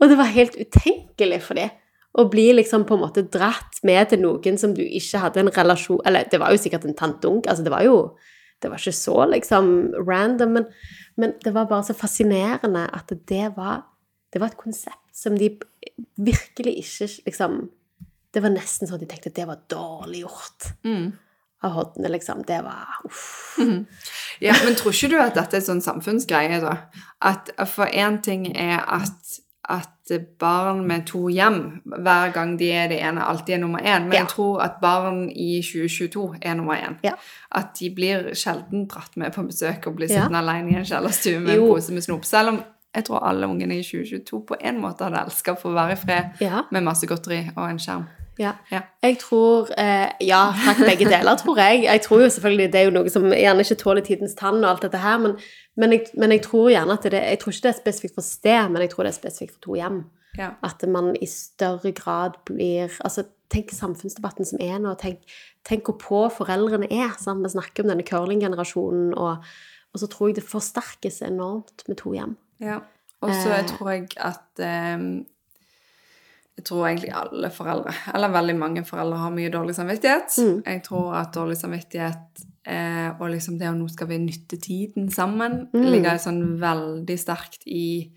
[0.00, 1.70] Og det var helt utenkelig for dem
[2.18, 5.52] å bli liksom på en måte dratt med til noen som du ikke hadde en
[5.54, 7.96] relasjon Eller det var jo sikkert en tante-onkel, altså det var jo
[8.60, 9.70] Det var ikke så liksom
[10.08, 10.66] random, men,
[11.16, 13.84] men det var bare så fascinerende at det var
[14.32, 15.52] Det var et konsept som de
[16.16, 17.60] virkelig ikke liksom
[18.34, 21.12] Det var nesten sånn at de tenkte at det var dårlig gjort Mm.
[21.62, 22.42] Av Hodne, liksom.
[22.46, 23.58] Det var uff.
[24.40, 26.76] Ja, men tror ikke du at dette er sånn samfunnsgreie, da?
[27.20, 29.90] At For én ting er at, at
[30.40, 34.08] barn med to hjem, hver gang de er det ene, alltid er nummer én.
[34.08, 34.22] Men Ja.
[34.24, 36.96] jeg tror at barn i 2022 er nummer én.
[37.04, 37.12] Ja.
[37.52, 40.26] At de blir sjelden dratt med på besøk og blir Ja.
[40.26, 42.24] alene i en kjellerstue med en pose med snop.
[42.24, 42.62] Selv om
[42.94, 45.96] jeg tror alle ungene i 2022 på en måte hadde elska å få være i
[45.96, 46.40] fred
[46.72, 48.06] med masse godteri og en skjerm.
[48.40, 48.54] Ja.
[48.72, 48.80] Ja.
[49.04, 51.82] Jeg tror eh, Ja, takk, begge deler, tror jeg.
[51.84, 54.70] Jeg tror jo selvfølgelig det er jo noe som gjerne ikke tåler tidens tann og
[54.70, 55.34] alt dette her, men,
[55.76, 58.24] men, jeg, men jeg tror gjerne at det Jeg tror ikke det er spesifikt for
[58.26, 60.00] sted, men jeg tror det er spesifikt for to hjem.
[60.38, 60.52] Ja.
[60.64, 64.94] At man i større grad blir Altså, tenk samfunnsdebatten som er nå.
[65.00, 65.18] Tenk,
[65.66, 67.16] tenk hvor på foreldrene er.
[67.18, 67.42] Sant?
[67.44, 69.42] Vi snakker om denne curlinggenerasjonen, og,
[69.92, 72.36] og så tror jeg det forsterkes enormt med to hjem.
[72.62, 72.78] Ja.
[73.20, 73.66] Og så Eh.
[73.68, 75.02] tror jeg at eh,
[76.60, 80.36] jeg tror egentlig alle foreldre, eller veldig mange foreldre, har mye dårlig samvittighet.
[80.38, 80.56] Mm.
[80.66, 85.08] Jeg tror at dårlig samvittighet eh, og liksom det å nå skal vi nytte tiden
[85.10, 85.86] sammen, Mm.
[85.90, 88.10] ligger sånn veldig sterkt i,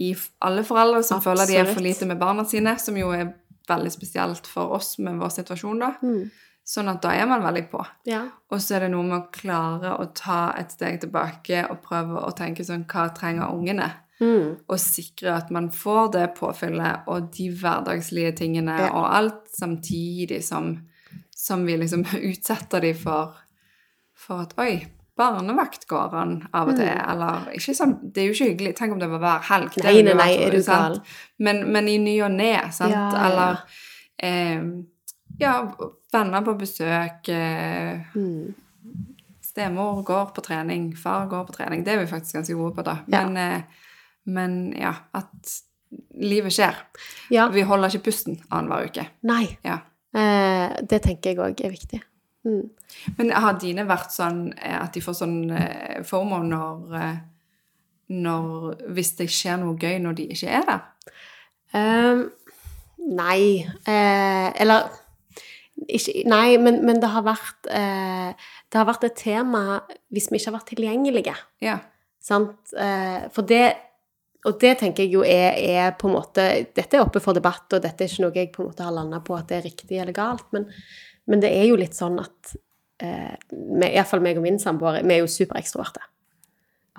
[0.00, 3.34] i alle foreldre som føler de er for lite med barna sine, som jo er
[3.68, 5.92] veldig spesielt for oss med vår situasjon, da.
[6.02, 6.30] Mm.
[6.64, 7.84] Sånn at da er man veldig på.
[8.06, 8.22] Ja.
[8.50, 12.22] Og så er det noe med å klare å ta et steg tilbake og prøve
[12.22, 13.90] å tenke sånn Hva trenger ungene?
[14.22, 14.48] Mm.
[14.70, 18.90] Og sikre at man får det påfyllet og de hverdagslige tingene Ja.
[18.94, 20.76] og alt samtidig som,
[21.34, 23.34] som vi liksom utsetter de for,
[24.14, 24.76] for at Oi,
[25.18, 26.86] barnevakt går an av og til.
[26.88, 28.76] Eller ikke sånn Det er jo ikke hyggelig.
[28.78, 29.74] Tenk om det var hver helg.
[29.76, 29.84] Mm.
[29.84, 30.96] Nei, nei, nei, er du gal?
[31.42, 32.94] Men, men i ny og ne, sant?
[32.94, 33.10] Ja.
[33.26, 33.60] Eller
[34.22, 34.62] eh,
[35.42, 35.52] ja,
[36.14, 37.28] venner på besøk.
[37.28, 38.54] Eh, Mm.
[39.52, 41.82] Stemor går på trening, far går på trening.
[41.84, 42.94] Det er vi faktisk ganske gode på, da.
[43.12, 43.26] Ja.
[43.28, 43.62] Men, eh,
[44.24, 45.56] men ja, at
[46.20, 46.78] livet skjer.
[47.32, 47.48] Ja.
[47.52, 49.06] Vi holder ikke pusten annenhver uke.
[49.28, 49.44] Nei.
[49.66, 49.80] Ja.
[50.12, 52.00] Eh, det tenker jeg òg er viktig.
[52.44, 52.64] Mm.
[53.18, 55.36] Men har dine vært sånn eh, at de får sånn
[56.08, 57.20] formål når, eh,
[58.18, 60.82] når Hvis det skjer noe gøy når de ikke er der?
[61.72, 62.26] Um,
[63.16, 63.62] nei.
[63.88, 64.90] Eh, eller
[65.88, 68.34] ikke, Nei, men, men det har vært eh,
[68.68, 69.80] Det har vært et tema
[70.12, 71.34] hvis vi ikke har vært tilgjengelige.
[71.64, 71.78] Ja.
[72.22, 72.74] Sant?
[72.76, 73.64] Eh, for det
[74.48, 77.68] Og det tenker jeg jo er, er på en måte Dette er oppe for debatt,
[77.70, 79.66] og dette er ikke noe jeg på en måte har landa på at det er
[79.68, 80.66] riktig eller galt, men,
[81.30, 82.54] men det er jo litt sånn at
[83.02, 83.36] eh,
[83.88, 86.02] Iallfall meg og min samboer, vi er jo superekstroverte.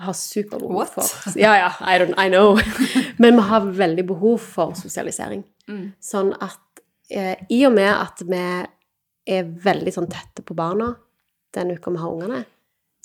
[0.04, 0.94] Har superbehov What?
[0.96, 2.58] for Ja, ja, I, don't, I know.
[3.22, 5.44] Men vi har veldig behov for sosialisering.
[5.70, 5.92] Mm.
[6.02, 6.82] Sånn at
[7.14, 8.40] eh, i og med at vi
[9.34, 10.90] er veldig sånn tette på barna
[11.54, 12.40] den uka vi har ungene,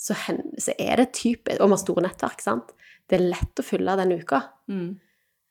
[0.00, 2.72] så, hen, så er det typisk Og vi har store nettverk, sant.
[3.10, 4.40] Det er lett å fylle den uka.
[4.70, 4.90] Mm.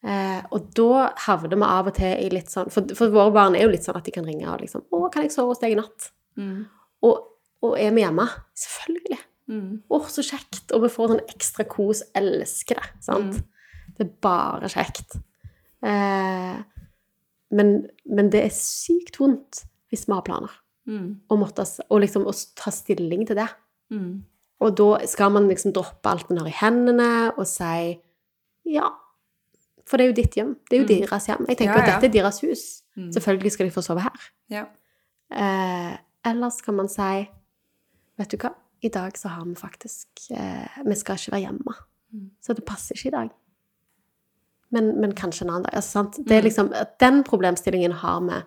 [0.09, 3.57] Eh, og da havner vi av og til i litt sånn for, for våre barn
[3.57, 5.59] er jo litt sånn at de kan ringe og liksom 'Å, kan jeg sove hos
[5.59, 6.69] deg i natt?' Mm.
[7.03, 7.17] Og,
[7.67, 8.25] og er vi hjemme?
[8.55, 9.17] Selvfølgelig.
[9.51, 9.71] Mm.
[9.91, 10.71] Å, så kjekt.
[10.71, 12.03] Og vi får sånn ekstra kos.
[12.15, 12.87] Elsker det.
[13.03, 13.41] Sant?
[13.97, 15.17] Det er bare kjekt.
[15.83, 16.61] Eh,
[17.59, 17.73] men,
[18.07, 20.53] men det er sykt vondt hvis vi har planer.
[20.87, 21.09] Mm.
[21.27, 23.49] Og, måtte, og liksom å ta stilling til det.
[24.59, 27.99] Og da skal man liksom droppe alt man har i hendene, og si
[28.65, 28.89] ja.
[29.87, 30.55] For det er jo ditt hjem.
[30.69, 31.07] Det er jo Mm.
[31.07, 31.45] deres hjem.
[31.47, 32.83] Jeg tenker Ja, at dette er deres hus.
[32.95, 33.11] Mm.
[33.13, 34.27] Selvfølgelig skal de få sove her.
[34.49, 34.65] Ja.
[35.31, 37.29] Eh, ellers kan man si
[38.19, 38.49] Vet du hva,
[38.83, 41.73] i dag så har vi faktisk eh, Vi skal ikke være hjemme.
[42.13, 42.29] Mm.
[42.41, 43.29] Så det passer ikke i dag.
[44.71, 45.73] Men, men kanskje en annen dag.
[45.75, 46.17] Altså, sant?
[46.27, 46.43] Det er Mm.
[46.49, 48.43] liksom, Den problemstillingen har vi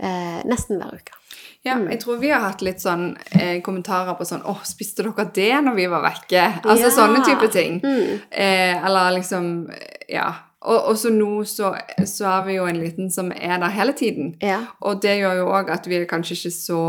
[0.00, 1.16] eh, nesten hver uke.
[1.62, 1.90] Ja, Mm.
[1.90, 5.52] jeg tror vi har hatt litt sånn eh, kommentarer på sånn 'Å, spiste dere det
[5.64, 6.90] når vi var vekke?' Altså Ja.
[6.90, 7.80] sånne type ting.
[7.80, 8.20] Mm.
[8.30, 10.32] Eh, eller liksom eh, Ja.
[10.62, 13.92] Og, og så nå så, så er vi jo en liten som er der hele
[13.92, 14.36] tiden.
[14.42, 14.58] Ja.
[14.82, 16.80] Og det gjør jo òg at vi er kanskje ikke så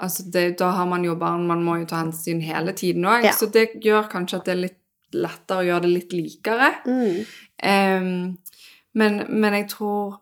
[0.00, 3.24] altså det, Da har man jo barn, man må jo ta hensyn hele tiden òg.
[3.24, 3.32] Ja.
[3.32, 4.78] Så det gjør kanskje at det er litt
[5.12, 6.74] lettere å gjøre det litt likere.
[6.86, 7.26] Mm.
[7.62, 8.38] Em,
[8.94, 10.18] men, men jeg tror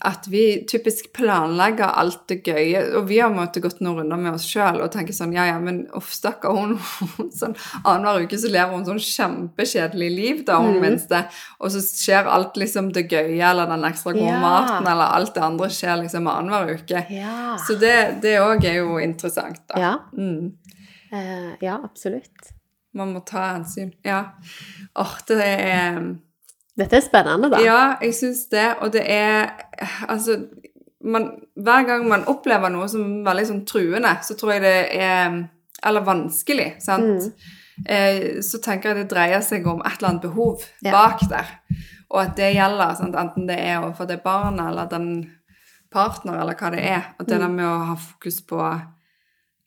[0.00, 4.34] at vi typisk planlegger alt det gøye, og vi har måttet gått noen runder med
[4.36, 6.74] oss sjøl og tenke sånn Ja, ja, men uff, stakkar hun.
[7.38, 7.54] sånn,
[7.84, 10.82] Annenhver uke så lever hun sånn kjempekjedelig liv, da, hun mm.
[10.84, 11.22] minste.
[11.60, 14.40] Og så skjer alt liksom det gøye eller den ekstra gode Ja.
[14.42, 17.06] maten eller alt det andre skjer liksom annenhver uke.
[17.14, 17.54] Ja.
[17.66, 19.80] Så det det òg er jo interessant, da.
[19.80, 19.94] ja.
[20.16, 20.52] Mm.
[21.12, 22.52] uh, ja, absolutt.
[22.94, 23.92] Man må ta hensyn.
[24.06, 24.20] Ja.
[24.94, 25.98] Åh, det er
[26.76, 27.60] Dette er spennende, da.
[27.62, 28.64] Ja, jeg syns det.
[28.82, 29.50] Og det er
[30.08, 30.40] Altså
[31.04, 34.78] man, Hver gang man opplever noe som er veldig sånn truende, så tror jeg det
[34.98, 35.36] er
[35.84, 37.28] Eller vanskelig, sant.
[37.28, 37.86] Mm.
[37.86, 40.92] Eh, så tenker jeg det dreier seg om et eller annet behov Ja.
[40.92, 41.46] bak der.
[42.10, 43.14] Og at det gjelder, sant?
[43.14, 45.08] enten det er overfor det barnet eller den
[45.92, 47.02] partner, eller hva det er.
[47.18, 47.54] Og det der Mm.
[47.56, 48.60] med å ha fokus på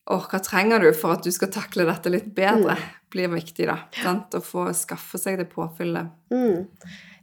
[0.09, 2.75] Åh, hva trenger du for at du skal takle dette litt bedre?
[2.77, 2.96] Mm.
[3.13, 3.77] Blir viktig, da.
[3.95, 4.35] Sant?
[4.35, 6.11] Å få skaffe seg det påfyllet.
[6.33, 6.67] Mm.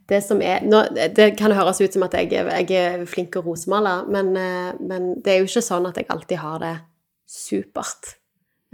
[0.09, 0.83] Det som er nå,
[1.17, 4.73] Det kan høres ut som at jeg, jeg er flink til å rosemale, men, eh,
[4.79, 6.75] men det er jo ikke sånn at jeg alltid har det
[7.29, 8.15] supert.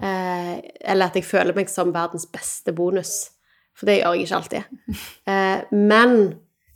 [0.01, 0.55] Eh,
[0.91, 3.31] eller at jeg føler meg som verdens beste bonus.
[3.77, 4.63] For det gjør jeg ikke alltid.
[5.31, 6.17] Eh, men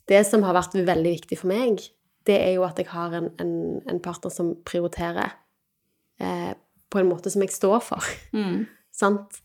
[0.10, 1.82] det som har vært veldig viktig for meg,
[2.26, 3.56] det er jo at jeg har en, en,
[3.90, 5.36] en partner som prioriterer
[6.22, 6.54] eh,
[6.90, 8.14] på en måte som jeg står for.
[8.34, 8.66] Mm.
[9.02, 9.42] Sant?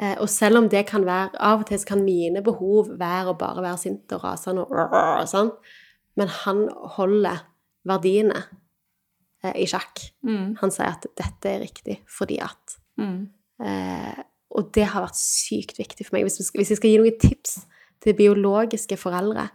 [0.00, 3.30] Eh, og selv om det kan være Av og til så kan mine behov være
[3.30, 5.52] å bare være sint og rasende og sånn,
[6.16, 7.44] Men han holder
[7.86, 8.44] verdiene
[9.44, 10.00] eh, i sjakk.
[10.26, 10.56] Mm.
[10.60, 13.28] Han sier at dette er riktig fordi at Mm.
[13.64, 14.22] eh,
[14.54, 16.24] Og det har vært sykt viktig for meg.
[16.24, 17.66] Hvis, vi skal, hvis jeg skal gi noen tips
[18.00, 19.48] til biologiske foreldre,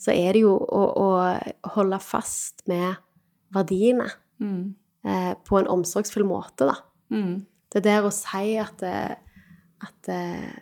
[0.00, 2.96] så er det jo å, å holde fast med
[3.52, 4.08] verdiene
[4.40, 4.74] Mm.
[5.04, 6.74] eh, på en omsorgsfull måte, da.
[7.12, 7.44] Mm.
[7.72, 9.14] Det der å si at, eh,
[9.84, 10.56] at eh,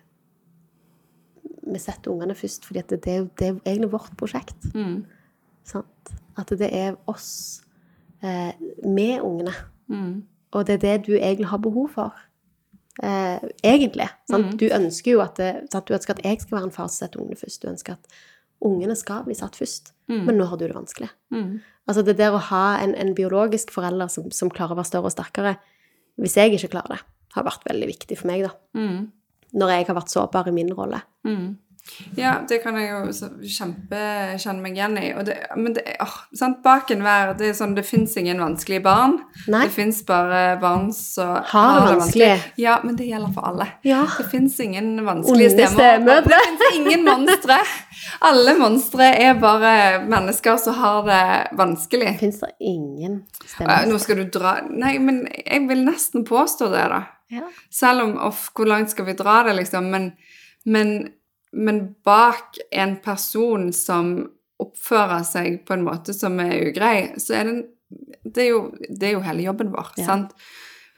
[1.65, 4.69] vi setter ungene først, fordi det, det, det er egentlig vårt prosjekt.
[4.75, 5.05] Mm.
[5.65, 6.15] Sant?
[6.37, 7.63] At det er oss
[8.23, 8.53] eh,
[8.85, 9.55] med ungene.
[9.89, 10.25] Mm.
[10.55, 12.21] Og det er det du egentlig har behov for.
[13.03, 14.09] Eh, egentlig.
[14.31, 14.55] Sant?
[14.61, 15.89] Du ønsker jo at, det, sant?
[15.89, 17.63] Du ønsker at jeg skal være en far som setter ungene først.
[17.63, 18.19] Du ønsker at
[18.65, 19.95] ungene skal bli satt først.
[20.09, 21.09] Men nå har du det vanskelig.
[21.33, 21.63] Mm.
[21.89, 25.09] Altså det der å ha en, en biologisk forelder som, som klarer å være større
[25.09, 25.55] og sterkere,
[26.21, 27.01] hvis jeg ikke klarer det,
[27.35, 28.55] har vært veldig viktig for meg, da.
[28.79, 29.13] Mm.
[29.55, 31.03] Når jeg har vært sårbar i min rolle.
[31.27, 31.55] Mm.
[32.17, 33.99] Ja, det kan jeg jo kjempe
[34.41, 35.11] kjenne meg igjen i.
[35.27, 36.63] Det, men det, åh, sant?
[36.65, 39.19] bak enhver Det er sånn, det fins ingen vanskelige barn.
[39.53, 39.67] Nei.
[39.67, 42.31] Det fins bare barn som Har det vanskelig.
[42.61, 43.69] Ja, men det gjelder for alle.
[43.87, 44.01] Ja.
[44.17, 46.25] Det fins ingen vanskelige stemmer.
[46.25, 47.61] Det fins ingen monstre.
[48.25, 49.75] Alle monstre er bare
[50.09, 51.25] mennesker som har det
[51.61, 52.17] vanskelig.
[52.23, 53.85] Fins det ingen stemmer?
[53.91, 57.05] Nå skal du dra Nei, men jeg vil nesten påstå det, da.
[57.35, 57.49] Ja.
[57.71, 59.91] Selv om off, Hvor langt skal vi dra det, liksom?
[59.91, 60.13] Men,
[60.65, 61.13] men,
[61.53, 64.15] men bak en person som
[64.63, 67.57] oppfører seg på en måte som er ugrei, så er det
[68.25, 70.07] Det er jo, det er jo hele jobben vår, Ja.
[70.07, 70.33] sant?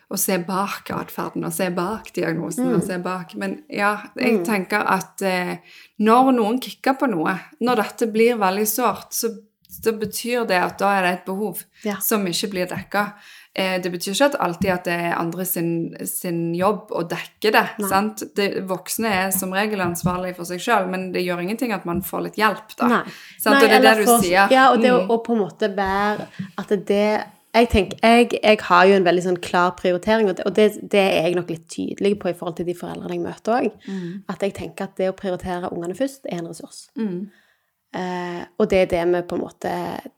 [0.09, 4.45] Å se bak atferden, og se bak diagnosen, og se bak Men ja, jeg Mm.
[4.47, 5.57] tenker at eh,
[5.99, 9.29] når noen kikker på noe, når dette blir veldig sårt, så,
[9.69, 11.97] så betyr det at da er det et behov Ja.
[11.99, 13.15] som ikke blir dekka.
[13.57, 15.69] Eh, det betyr ikke at alltid at det er andre sin,
[16.05, 17.63] sin jobb å dekke det.
[18.37, 22.03] Det, voksne er som regel ansvarlige for seg sjøl, men det gjør ingenting at man
[22.05, 22.87] får litt hjelp, da.
[22.91, 22.99] Nei.
[23.47, 24.53] Nei, og det er det du for- sier.
[24.53, 25.09] Ja, og det å, Mm.
[25.09, 26.27] å på en måte være
[26.59, 27.25] At det
[27.57, 30.91] jeg, tenker, jeg, jeg har jo en veldig sånn klar prioritering, og det, og det,
[30.91, 33.71] det er jeg nok litt tydelig på i forhold til de foreldrene jeg møter òg.
[33.89, 34.23] Mm.
[34.29, 36.91] At jeg tenker at det å prioritere ungene først er en ressurs.
[36.99, 37.31] Mm.
[37.97, 39.71] Eh, og det er det vi på en måte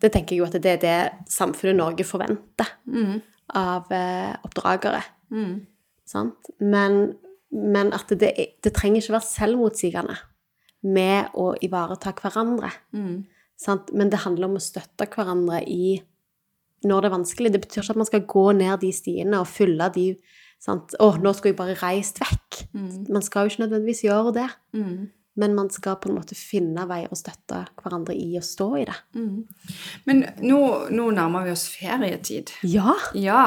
[0.02, 3.20] Det tenker jeg jo at det er det samfunnet Norge forventer Mm.
[3.54, 5.02] av eh, oppdragere.
[5.30, 5.66] Mm.
[6.08, 6.50] Sant?
[6.60, 7.14] Men,
[7.52, 8.32] men at det,
[8.64, 10.16] det trenger ikke være selvmotsigende
[10.88, 12.70] med å ivareta hverandre.
[12.94, 13.26] Mm.
[13.58, 13.92] Sant?
[13.92, 15.98] Men det handler om å støtte hverandre i
[16.86, 17.52] når det er vanskelig.
[17.52, 20.12] Det betyr ikke at man skal gå ned de stiene og fylle de
[20.62, 20.94] sant?
[20.98, 23.06] 'Å, nå skulle jeg bare reist vekk.' Mm.
[23.10, 24.48] Man skal jo ikke nødvendigvis gjøre det.
[24.74, 25.10] Mm.
[25.38, 28.86] Men man skal på en måte finne vei å støtte hverandre i å stå i
[28.88, 28.96] det.
[29.14, 29.44] Mm.
[30.10, 32.50] Men nå, nå nærmer vi oss ferietid.
[32.66, 32.96] Ja!
[33.14, 33.44] Ja.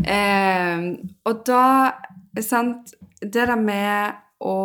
[0.00, 0.92] Eh,
[1.28, 1.66] og da
[2.42, 4.56] Sant, det der med å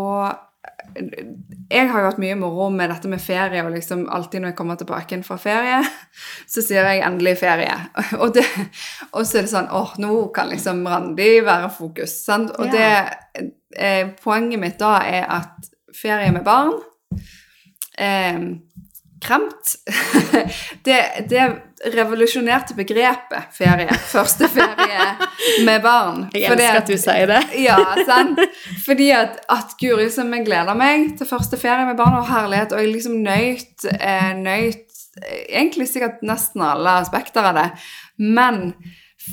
[1.71, 4.57] Jeg har jo hatt mye moro med dette med ferie, og liksom alltid når jeg
[4.57, 5.77] kommer tilbake fra ferie,
[6.51, 7.77] så sier jeg 'endelig ferie'.
[8.21, 8.43] Og, det,
[9.13, 12.17] og så er det sånn åh, nå kan liksom Randi være fokus.
[12.25, 12.51] Sant?
[12.59, 12.89] Og det
[13.71, 16.75] eh, Poenget mitt da er at ferie med barn
[17.97, 18.39] eh,
[19.21, 19.75] Kremt.
[20.83, 21.61] Det, det
[21.93, 23.93] revolusjonerte begrepet ferie.
[23.93, 25.11] Første ferie
[25.65, 26.23] med barn.
[26.33, 27.41] Jeg Fordi elsker at du sier det.
[27.67, 27.77] ja,
[28.07, 28.41] sant?
[28.85, 32.73] Fordi at, at Guri som jeg gleder meg til første ferie med barn og herlighet,
[32.73, 37.67] og jeg liksom nøyt, eh, nøyt eh, egentlig sikkert nesten alle aspekter av det.
[38.17, 38.73] Men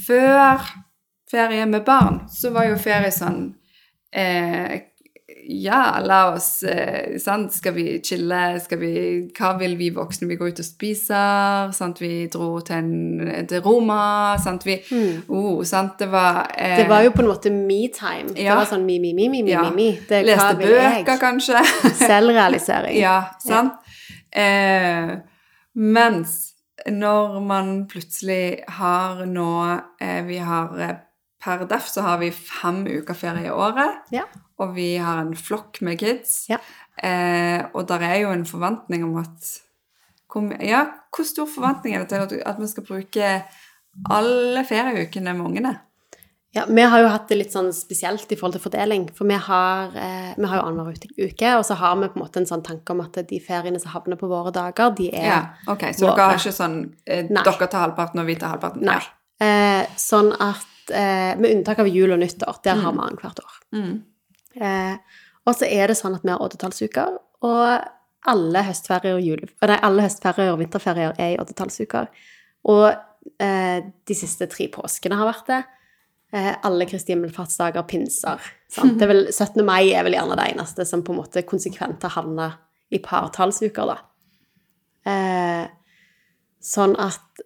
[0.04, 0.68] før
[1.32, 3.54] ferie med barn, så var jo ferie sånn
[4.12, 4.87] eh,
[5.48, 7.52] ja, la oss eh, sant?
[7.56, 8.40] Skal vi chille?
[8.60, 8.90] Skal vi,
[9.32, 10.28] hva vil vi voksne?
[10.28, 11.70] Vi går ut og spiser.
[11.72, 12.02] Sant?
[12.04, 14.36] Vi dro til, en, til Roma.
[14.42, 14.66] Sant?
[14.68, 14.76] Vi,
[15.32, 15.94] oh, sant?
[16.02, 18.34] Det var eh, Det var jo på en måte me-time.
[18.36, 19.62] Det var sånn mi, mi, mi, mi, Ja.
[19.72, 21.62] me, hva Leste bøker, kanskje.
[22.04, 22.98] Selvrealisering.
[23.00, 23.80] ja, sant?
[24.28, 25.14] Eh,
[25.80, 26.36] mens
[26.92, 29.50] når man plutselig har nå
[30.00, 30.98] eh, Vi har eh,
[31.40, 34.04] Per def så har vi fem uker ferie i året.
[34.12, 34.24] Ja.
[34.58, 36.48] Og vi har en flokk med kids.
[36.50, 36.58] Ja.
[36.98, 39.52] Eh, og der er jo en forventning om at
[40.28, 43.28] hvor, Ja, hvor stor forventning er det til at, at vi skal bruke
[44.10, 45.76] alle ferieukene med ungene?
[46.56, 49.02] Ja, vi har jo hatt det litt sånn spesielt i forhold til fordeling.
[49.14, 50.96] For vi har, eh, vi har jo annenhver
[51.28, 53.78] uke, og så har vi på en måte en sånn tanke om at de feriene
[53.80, 56.16] som havner på våre dager, de er Ja, ok, Så våre.
[56.16, 58.82] dere har ikke sånn eh, Dere tar halvparten, og vi tar halvparten?
[58.82, 59.00] Nei.
[59.40, 62.62] Eh, sånn at eh, Med unntak av jul og nyttår.
[62.64, 63.58] Der har vi annethvert år.
[63.74, 64.02] Mm.
[64.60, 67.16] Eh, og så er det sånn at vi har oddetallsuker,
[67.46, 67.64] og
[68.28, 69.48] alle høstferier og jule...
[69.70, 72.08] Nei, alle høstferier og vinterferier er i oddetallsuker.
[72.68, 72.86] Og
[73.40, 75.60] eh, de siste tre påskene har vært det.
[76.36, 78.42] Eh, alle Kristi himmelfartsdager, pinser.
[78.72, 78.98] Sant?
[79.00, 79.62] Det vel, 17.
[79.64, 82.50] mai er vel gjerne det eneste som på en måte konsekvent har havna
[82.92, 83.98] i partallsuker, da.
[85.08, 85.64] Eh,
[86.64, 87.44] sånn at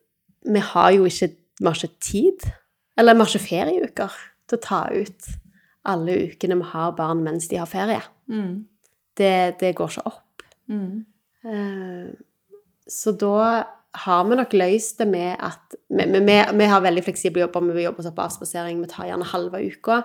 [0.48, 2.48] vi har jo ikke, vi har ikke tid,
[2.98, 4.18] eller vi har ikke ferieuker,
[4.50, 5.30] til å ta ut
[5.84, 8.00] alle ukene vi har barn mens de har ferie.
[8.30, 8.64] Mm.
[9.18, 10.42] Det, det går ikke opp.
[10.68, 11.04] Mm.
[11.44, 12.12] Uh,
[12.88, 13.64] så da
[14.04, 17.82] har vi nok løst det med at Vi, vi, vi- har veldig fleksible jobber, vi
[17.84, 18.80] jobber på avspasering.
[18.80, 20.02] Vi tar gjerne halve uka.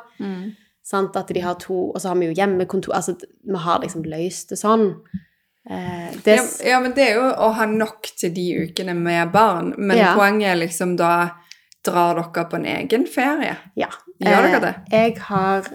[0.84, 1.16] Sant?
[1.16, 4.50] At de har to Og så har vi jo hjemmekontor Altså, vi har liksom løst
[4.50, 4.90] det sånn.
[5.70, 9.32] Eh, det, Ja, ja, men det er jo å ha nok til de ukene med
[9.32, 9.74] barn.
[9.78, 10.14] Men Ja.
[10.16, 11.32] poenget er liksom da
[11.86, 13.56] Drar dere på en egen ferie?
[13.76, 13.88] Ja.
[14.20, 14.74] Gjør dere Eh, det?
[14.92, 15.70] Jeg har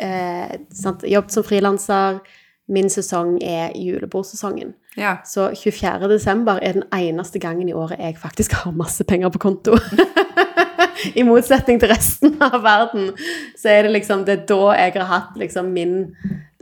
[0.00, 2.20] eh, sant, jobbet som frilanser.
[2.68, 4.74] Min sesong er julebordsesongen.
[4.98, 5.16] Ja.
[5.24, 6.08] Så 24.
[6.10, 9.78] desember er den eneste gangen i året jeg faktisk har masse penger på konto.
[11.18, 13.12] I motsetning til resten av verden,
[13.56, 15.94] så er det liksom det er da jeg har hatt liksom min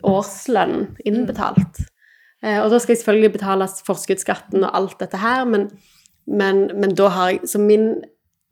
[0.04, 1.80] årslønn innbetalt.
[2.44, 5.70] Eh, og da skal jeg selvfølgelig betale forskuddsskatten og alt dette her, men,
[6.28, 7.96] men, men da har jeg Så min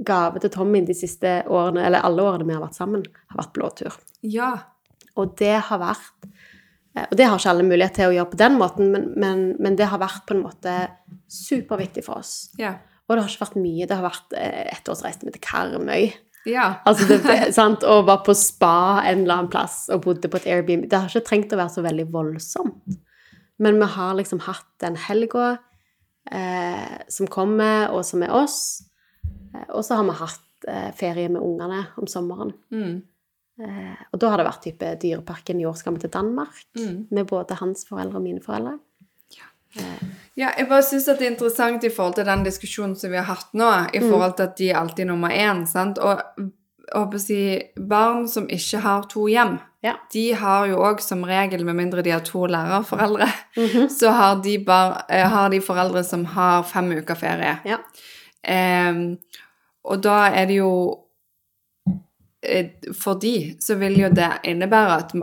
[0.03, 3.53] gave til Tommy de siste årene, eller alle årene vi har vært sammen, har vært
[3.59, 3.99] blåtur.
[4.23, 4.55] ja.
[5.15, 6.25] Og det har vært
[6.97, 9.45] eh, Og det har ikke alle mulighet til å gjøre på den måten, men, men,
[9.63, 10.73] men det har vært på en måte
[11.31, 12.51] superviktig for oss.
[12.59, 12.73] Ja.
[13.07, 13.87] Og det har ikke vært mye.
[13.87, 16.09] Det har vært eh, ett års reise med til Karmøy.
[16.51, 16.67] ja.
[16.85, 17.87] Altså det, det, sant?
[17.87, 20.89] Og var på spa en eller annen plass og bodde på et Airbnb.
[20.91, 22.99] Det har ikke trengt å være så veldig voldsomt.
[23.63, 25.53] Men vi har liksom hatt den helga
[26.27, 28.59] eh, som kommer, og som er oss.
[29.55, 32.53] Eh, og så har vi hatt eh, ferie med ungene om sommeren.
[32.75, 33.03] Mm.
[33.63, 36.65] Eh, og da har det vært type Dyreparken i år skal vi til Danmark.
[36.79, 37.07] Mm.
[37.11, 38.79] Med både hans foreldre og mine foreldre.
[40.39, 43.19] Ja, jeg bare synes at det er interessant i forhold til den diskusjonen som vi
[43.19, 45.99] har hatt nå, i forhold til at de er alltid nummer én, sant?
[45.99, 46.21] Og
[46.95, 47.39] håper å si,
[47.91, 49.97] barn som ikke har to hjem, Ja.
[50.13, 53.27] de har jo òg som regel, med mindre de har to lærerforeldre,
[53.57, 53.89] Mhm.
[53.91, 57.59] så har de, bar, har de foreldre som har fem uker ferie.
[57.65, 57.79] Ja.
[58.45, 59.19] Em,
[59.85, 60.71] og da er det jo
[62.43, 65.15] eh, For de så vil jo det innebære at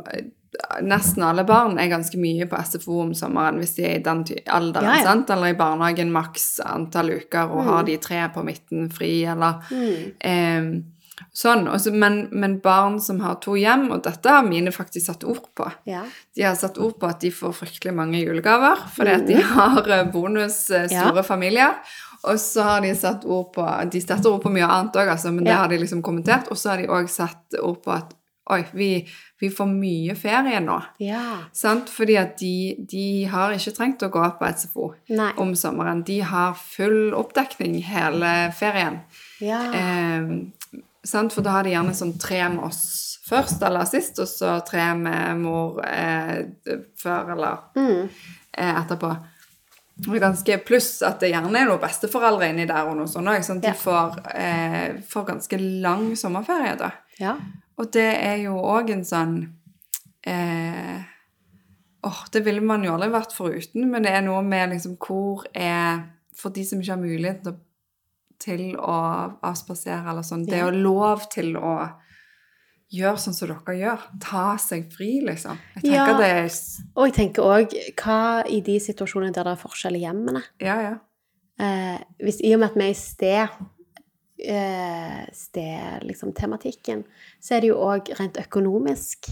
[0.84, 4.24] nesten alle barn er ganske mye på SFO om sommeren hvis de er i den
[4.52, 5.04] alderen, Ja, ja.
[5.08, 5.30] sant?
[5.34, 10.12] Eller i barnehagen maks antall uker, og har de tre på midten fri, eller Mm.
[10.20, 10.68] em,
[11.34, 11.68] Sånn.
[11.72, 15.46] også, men, men barn som har to hjem, og dette har mine faktisk satt ord
[15.56, 16.04] på ja.
[16.36, 19.90] de har satt ord på at de får fryktelig mange julegaver, fordi at de har
[19.90, 21.22] eh, bonus eh, store Mm.
[21.22, 21.28] Ja.
[21.28, 21.74] familier.
[22.24, 25.32] Og så har de satt ord på De setter ord på mye annet òg, altså,
[25.34, 26.52] men det har de liksom kommentert.
[26.54, 28.12] Og så har de òg satt ord på at
[28.52, 28.88] oi, vi,
[29.40, 30.76] vi får mye ferie nå.
[31.00, 31.22] ja.
[31.56, 31.90] Sant?
[31.90, 35.32] Fordi at de, de har ikke trengt å gå på SFO Nei.
[35.42, 36.04] om sommeren.
[36.06, 39.00] De har full oppdekning hele ferien.
[39.42, 39.62] Ja.
[39.74, 41.34] Eh, sant?
[41.34, 44.90] For da har de gjerne sånn tre med oss først eller sist, og så tre
[44.98, 46.42] med mor eh,
[47.00, 48.10] før eller Mm.
[48.58, 49.12] eh, etterpå.
[50.08, 53.44] Og ganske Pluss at det gjerne er noen besteforeldre inni der og noe sånt òg.
[53.46, 56.92] Sånn de får, eh, får ganske lang sommerferie da.
[57.20, 57.38] ja.
[57.78, 59.36] Og det er jo òg en sånn
[60.28, 61.02] eh,
[62.04, 65.44] Åh, det ville man jo aldri vært foruten, men det er noe med liksom hvor
[65.54, 66.02] er
[66.36, 67.56] For de som ikke har mulighet til,
[68.42, 68.96] til å
[69.46, 71.76] avspasere eller sånn, det er jo lov til å
[72.92, 74.02] gjøre sånn som dere gjør.
[74.20, 75.60] Ta seg fri, liksom.
[75.78, 76.18] Jeg tenker Ja.
[76.18, 76.50] det er
[76.98, 80.76] Og jeg tenker òg hva i de situasjonene der det er forskjell i hjemmene Ja,
[80.82, 80.96] ja.
[81.60, 83.50] eh, hvis, I og med at vi er i sted,
[84.44, 87.04] eh, sted liksom, tematikken,
[87.42, 89.32] så er det jo òg rent økonomisk.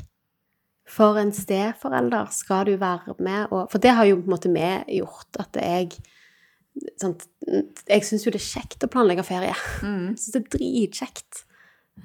[0.89, 4.49] For en steforelder skal du være med og For det har jo på en måte
[4.53, 5.99] vi gjort, at jeg
[7.01, 7.27] sant,
[7.87, 9.55] Jeg syns jo det er kjekt å planlegge ferie.
[9.83, 10.15] Mm.
[10.15, 11.45] Syns det er dritkjekt.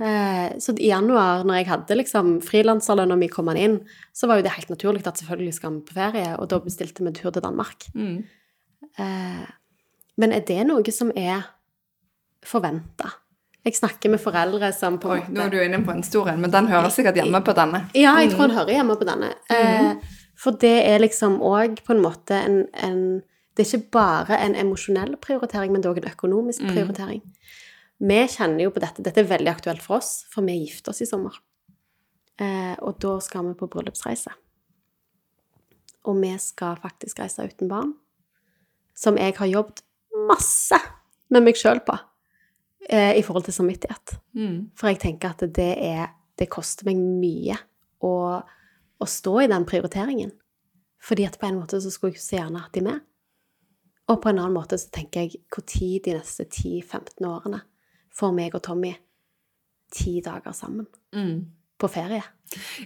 [0.01, 3.79] Eh, så i januar, når jeg hadde liksom frilanserlønna mi kom inn,
[4.13, 7.05] så var jo det helt naturlig at selvfølgelig skal vi på ferie, og da bestilte
[7.07, 7.87] vi tur til Danmark.
[7.95, 8.25] Mm.
[8.99, 9.45] Eh,
[10.21, 11.45] men er det noe som er
[12.45, 13.13] forventa?
[13.65, 16.43] Jeg snakker med foreldre som på Oi, nå er du inne på en stor en,
[16.43, 17.87] men den hører sikkert hjemme på denne.
[17.97, 19.31] Ja, jeg tror den hører hjemme på denne.
[19.49, 19.95] Eh,
[20.37, 23.01] for det er liksom òg på en måte en, en
[23.55, 27.23] Det er ikke bare en emosjonell prioritering, men det er òg en økonomisk prioritering.
[28.03, 29.03] Vi kjenner jo på dette.
[29.07, 31.37] Dette er veldig aktuelt for oss, for vi gifter oss i sommer.
[32.43, 34.33] Eh, og da skal vi på bryllupsreise.
[36.11, 37.95] Og vi skal faktisk reise uten barn.
[38.99, 39.85] Som jeg har jobbet
[40.29, 40.79] masse
[41.33, 41.95] med meg sjøl på
[42.91, 44.19] eh, i forhold til samvittighet.
[44.35, 44.75] Mm.
[44.79, 47.55] For jeg tenker at det er Det koster meg mye
[48.03, 50.33] å, å stå i den prioriteringen.
[50.99, 53.05] Fordi at på en måte så skulle jeg så gjerne hatt de med.
[54.09, 55.65] Og på en annen måte så tenker jeg når
[56.05, 57.63] de neste 10-15 årene
[58.15, 58.93] får meg og Tommy
[59.95, 61.47] ti dager sammen Mm.
[61.79, 62.23] på ferie.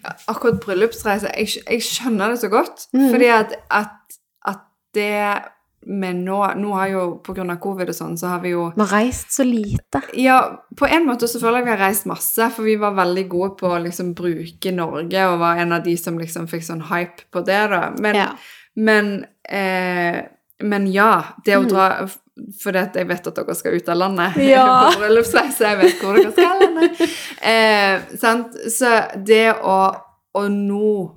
[0.02, 2.86] Ja, akkurat bryllupsreise, jeg, jeg skjønner det så godt.
[2.92, 3.10] Mm.
[3.12, 4.60] Fordi at, at, at
[4.94, 5.12] det
[5.88, 8.90] med nå Nå har jo av covid og sånn, så har vi jo Vi har
[8.98, 10.00] reist så lite.
[10.18, 10.38] Ja,
[10.76, 13.56] på en måte så føler jeg vi har reist masse, for vi var veldig gode
[13.60, 17.28] på å liksom bruke Norge, og var en av de som liksom fikk sånn hype
[17.32, 17.90] på det, da.
[17.98, 18.26] Men, Ja.
[18.76, 20.24] men eh,
[20.62, 22.08] men ja, det å dra
[22.62, 24.48] Fordi jeg vet at dere skal ut av landet Mm.
[24.54, 24.66] Ja.
[24.92, 25.58] på bryllupsreise.
[25.72, 27.08] Jeg vet hvor dere skal hen.
[27.42, 28.54] Eh, sant?
[28.70, 28.92] Så
[29.26, 29.78] det å,
[30.38, 31.14] å nå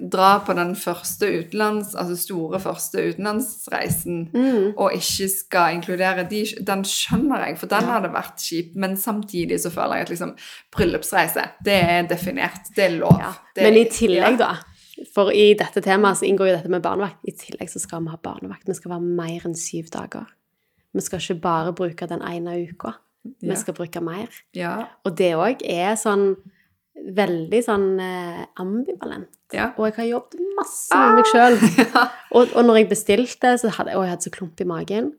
[0.00, 4.74] dra på den første utenlands, altså store første utenlandsreisen, Mm.
[4.76, 8.74] og ikke skal inkludere de, den skjønner jeg, for den hadde vært kjip.
[8.76, 10.34] Men samtidig så føler jeg at liksom
[10.76, 12.68] bryllupsreise, det er definert.
[12.76, 13.16] Det er lov.
[13.20, 13.32] Ja.
[13.56, 14.54] Men i tillegg, da,
[15.14, 17.18] for i dette temaet så inngår jo dette med barnevakt.
[17.28, 18.66] I tillegg så skal vi ha barnevakt.
[18.68, 20.26] Vi skal være mer enn syv dager.
[20.96, 22.94] Vi skal ikke bare bruke den ene uka.
[23.42, 23.56] Vi Ja.
[23.60, 24.28] skal bruke mer.
[24.54, 24.88] Ja.
[25.04, 26.36] Og det òg er sånn
[26.96, 29.28] veldig sånn eh, ambivalent.
[29.52, 29.72] Ja.
[29.76, 31.58] Og jeg har jobbet masse med meg sjøl.
[32.36, 35.12] Og, og når jeg bestilte, så hadde jeg, å, jeg hadde så klump i magen.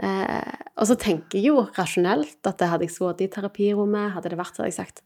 [0.00, 4.30] Eh, og så tenker jeg jo rasjonelt at det hadde jeg sittet i terapirommet, hadde
[4.32, 5.02] det vært, så hadde jeg sagt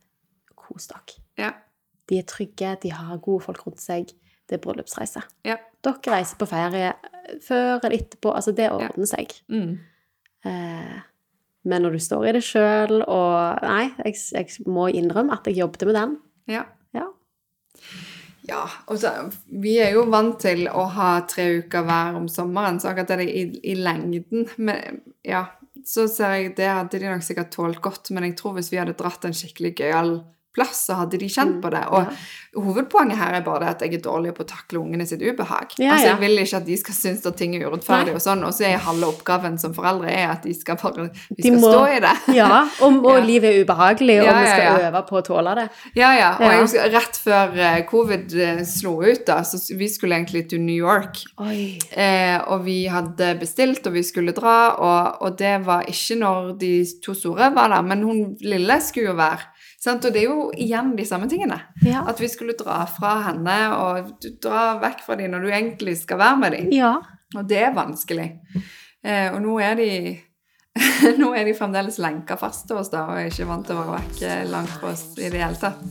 [0.61, 1.17] kos dere.
[1.41, 1.51] Ja.
[2.11, 4.13] De er trygge, de har gode folk rundt seg.
[4.45, 5.25] Det er bryllupsreise.
[5.49, 5.57] Ja.
[5.85, 8.33] Dere reiser på ferie eh, før eller etterpå.
[8.37, 9.33] Altså, det ordner seg.
[9.49, 9.79] Mm.
[10.45, 10.97] Eh,
[11.65, 15.63] men når du står i det sjøl og Nei, jeg, jeg må innrømme at jeg
[15.63, 16.19] jobbet med den.
[16.53, 16.67] ja.
[16.95, 17.09] Ja.
[18.45, 19.11] Ja, altså,
[19.49, 23.25] vi er jo vant til å ha tre uker hver om sommeren, så akkurat det
[23.33, 25.47] i, i lengden Men ja,
[25.89, 28.81] så ser jeg det hadde de nok sikkert tålt godt, men jeg tror hvis vi
[28.83, 30.13] hadde dratt en skikkelig gøyal
[30.55, 31.83] plass, så hadde de kjent på det.
[31.91, 32.07] Og
[32.65, 35.75] hovedpoenget her er bare det at jeg er dårlig på å takle ungene sitt ubehag.
[35.79, 36.13] Ja, altså, ja.
[36.15, 38.15] Jeg vil ikke at de skal synes at ting er urettferdig Nei.
[38.15, 41.43] og sånn, og så er halve oppgaven som foreldre er at de skal bare Vi
[41.43, 42.15] De skal må- stå i det.
[42.39, 43.25] Ja, og, og Ja.
[43.25, 44.89] livet er ubehagelig, og Ja, vi skal ja, ja.
[44.91, 45.67] øve på å tåle det.
[45.97, 46.31] Ja, ja.
[46.39, 46.61] Og Ja.
[46.63, 50.77] husker rett før eh, covid eh, slo ut, da, så vi skulle egentlig til New
[50.79, 51.25] York.
[51.41, 56.53] Eh, og vi hadde bestilt, og vi skulle dra, og, og det var ikke når
[56.61, 56.73] de
[57.05, 59.51] to store var der, men hun lille skulle jo være.
[59.93, 61.59] Og det er jo igjen de samme tingene.
[61.85, 62.05] Ja.
[62.09, 66.23] At vi skulle dra fra henne og dra vekk fra dem når du egentlig skal
[66.23, 66.73] være med dem.
[66.77, 66.95] ja.
[67.35, 68.29] Og det er vanskelig.
[69.03, 69.89] Eh, og nå er de
[71.21, 73.83] nå er de fremdeles lenka fast til oss da, og er ikke vant til å
[73.83, 75.83] være vekk eh, langt fra oss i det hele tatt.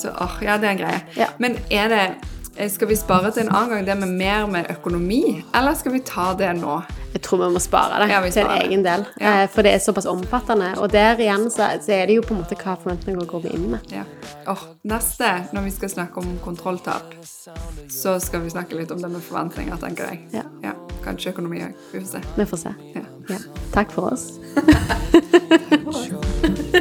[0.00, 1.00] Så åh, ja, det er en greie.
[1.16, 1.28] Ja.
[1.42, 2.04] Men er det
[2.52, 6.00] Skal vi spare til en annen gang det med mer med økonomi, eller skal vi
[6.04, 6.82] ta det nå?
[7.14, 9.04] Jeg tror vi må spare det Ja, til en egen del.
[9.20, 9.42] Ja.
[9.42, 10.74] Eh, for det er såpass omfattende.
[10.78, 13.50] Og der igjen så, så er det jo på en måte hva forventninger går vi
[13.56, 13.80] inn med.
[13.92, 14.02] Ja.
[14.48, 17.14] Oh, neste, når vi skal snakke om kontrolltap,
[17.90, 20.18] så skal vi snakke litt om det med forventninger, tenker jeg.
[20.62, 20.72] Ja.
[21.02, 21.72] Kanskje økonomi òg.
[21.92, 22.20] Vi får se.
[22.36, 22.72] Vi får se.
[22.94, 23.04] Ja.
[23.32, 23.38] Ja.
[23.72, 24.24] Takk for oss.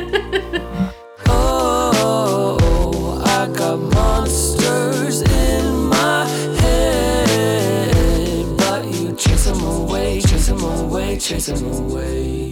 [11.21, 12.50] chase them away.